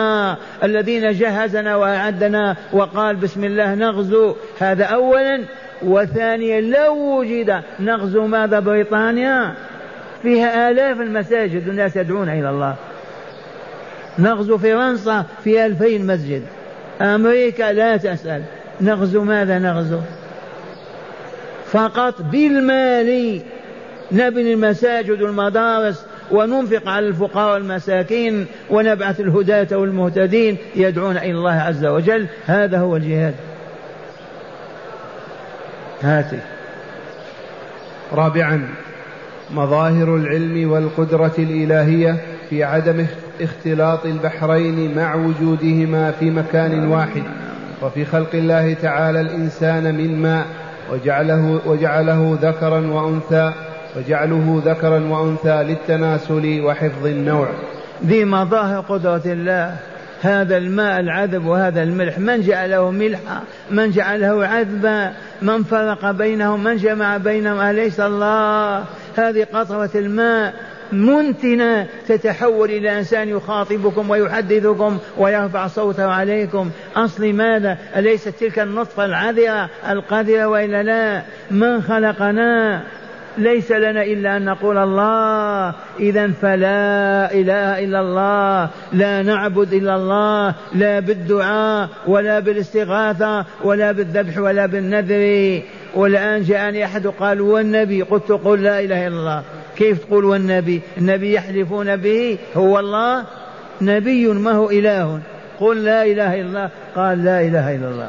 الذين 0.65 1.13
جهزنا 1.13 1.77
وأعدنا 1.77 2.57
وقال 2.73 3.17
بسم 3.17 3.45
الله 3.45 3.75
نغزو؟ 3.75 4.35
هذا 4.59 4.85
أولا. 4.85 5.45
وثانيا 5.83 6.61
لو 6.61 6.95
وجد 6.95 7.63
نغزو 7.81 8.27
ماذا 8.27 8.61
بريطانيا؟ 8.61 9.55
فيها 10.23 10.71
آلاف 10.71 11.01
المساجد 11.01 11.69
الناس 11.69 11.97
يدعون 11.97 12.29
إلى 12.29 12.51
الله. 12.51 12.75
نغزو 14.19 14.59
فرنسا 14.59 15.25
في 15.45 15.67
ألفين 15.67 16.07
مسجد. 16.07 16.43
أمريكا 17.01 17.73
لا 17.73 17.97
تسأل. 17.97 18.43
نغزو 18.81 19.25
ماذا 19.25 19.59
نغزو؟ 19.59 19.99
فقط 21.67 22.23
بالمال. 22.23 23.41
نبني 24.13 24.53
المساجد 24.53 25.23
والمدارس. 25.23 26.05
وننفق 26.33 26.89
على 26.89 27.09
الفقراء 27.09 27.55
والمساكين 27.55 28.47
ونبعث 28.71 29.21
الهداة 29.21 29.79
والمهتدين 29.79 30.57
يدعون 30.77 31.17
إلى 31.17 31.31
الله 31.31 31.53
عز 31.53 31.85
وجل. 31.85 32.27
هذا 32.47 32.79
هو 32.79 32.97
الجهاد. 32.97 33.35
هاتي. 36.03 36.39
رابعا 38.13 38.69
مظاهر 39.51 40.17
العلم 40.17 40.73
والقدرة 40.73 41.33
الإلهية 41.39 42.17
في 42.51 42.65
عدم 42.65 43.07
اختلاط 43.41 44.07
البحرين 44.07 44.95
مع 44.97 45.15
وجودهما 45.15 46.11
في 46.11 46.31
مكان 46.31 46.87
واحد. 46.89 47.23
وفي 47.83 48.05
خلق 48.05 48.31
الله 48.35 48.75
تعالى 48.75 49.21
الإنسان 49.21 49.95
من 49.95 50.23
ماء 50.23 50.47
وجعله, 50.93 51.61
وجعله 51.67 52.39
ذكرا 52.43 52.87
وأنثى. 52.87 53.53
وجعله 53.97 54.63
ذكرا 54.65 55.09
وأنثى 55.09 55.63
للتناسل 55.63 56.61
وحفظ 56.65 57.07
النوع. 57.07 57.49
ذي 58.07 58.25
مظاهر 58.25 58.81
قدرة 58.81 59.23
الله 59.27 59.77
هذا 60.23 60.57
الماء 60.57 61.01
العذب 61.01 61.47
وهذا 61.47 61.83
الملح 61.83 62.19
من 62.19 62.41
جعله 62.41 62.91
ملحا 62.91 63.43
من 63.71 63.91
جعله 63.91 64.47
عذبا 64.47 65.13
من 65.43 65.63
فرق 65.63 66.11
بينهم؟ 66.11 66.65
من 66.65 66.77
جمع 66.77 67.17
بينهم؟ 67.17 67.61
أليس 67.61 68.01
الله؟ 68.01 68.85
هذه 69.17 69.47
قطرة 69.53 69.91
الماء 69.95 70.55
منتنة 70.93 71.87
تتحول 72.09 72.71
إلى 72.71 72.99
إنسان 72.99 73.29
يخاطبكم 73.29 74.11
ويحدثكم 74.11 74.99
ويرفع 75.19 75.67
صوته 75.67 76.07
عليكم. 76.07 76.71
أصل 76.97 77.33
ماذا؟ 77.33 77.79
أليست 77.97 78.29
تلك 78.29 78.59
النطفة 78.59 79.05
العذرة 79.05 79.69
القذرة 79.89 80.47
وإلا 80.47 80.83
لا؟ 80.83 81.23
من 81.51 81.83
خلقنا؟ 81.83 82.83
ليس 83.41 83.73
لنا 83.73 84.03
إلا 84.03 84.37
أن 84.37 84.45
نقول 84.45 84.79
الله. 84.79 85.75
إذا 86.01 86.31
فلا 86.31 87.33
إله 87.33 87.85
إلا 87.85 88.01
الله. 88.01 88.71
لا 88.93 89.23
نعبد 89.23 89.73
إلا 89.73 89.97
الله. 89.97 90.55
لا 90.75 91.01
بالدعاء 91.01 91.89
ولا 92.07 92.41
بالاستغاثة 92.41 93.45
ولا 93.65 93.93
بالذبح 93.93 94.39
ولا 94.39 94.67
بالنذر. 94.67 95.63
والآن 95.95 96.43
جاءني 96.43 96.85
أحد 96.85 97.07
قال 97.07 97.41
والنبي؟ 97.41 98.03
قلت 98.03 98.33
قل 98.33 98.63
لا 98.63 98.81
إله 98.81 99.07
إلا 99.07 99.17
الله. 99.17 99.43
كيف 99.77 100.05
تقول 100.05 100.25
والنبي؟ 100.25 100.81
النبي 100.99 101.33
يحلفون 101.33 101.97
به. 101.97 102.39
هو 102.57 102.79
الله. 102.79 103.25
نبي 103.83 104.27
ما 104.29 104.53
هو 104.53 104.71
إله؟ 104.71 105.21
قل 105.61 105.85
لا 105.85 106.03
إله 106.03 106.41
إلا 106.41 106.47
الله. 106.47 106.71
قال 106.97 107.25
لا 107.25 107.41
إله 107.41 107.77
إلا 107.77 107.89
الله. 107.89 108.09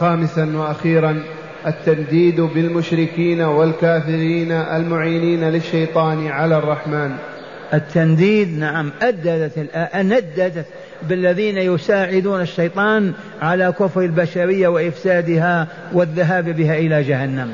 خامسا 0.00 0.56
وأخيرا 0.56 1.22
التنديد 1.66 2.40
بالمشركين 2.40 3.40
والكافرين 3.40 4.52
المعينين 4.52 5.44
للشيطان 5.44 6.26
على 6.26 6.58
الرحمن. 6.58 7.10
التنديد 7.74 8.58
نعم 8.58 8.90
أددت 9.02 9.58
نددت 9.96 10.66
بالذين 11.08 11.58
يساعدون 11.58 12.40
الشيطان 12.40 13.12
على 13.42 13.72
كفر 13.72 14.00
البشرية 14.00 14.68
وإفسادها 14.68 15.68
والذهاب 15.92 16.44
بها 16.48 16.78
إلى 16.78 17.02
جهنم. 17.02 17.48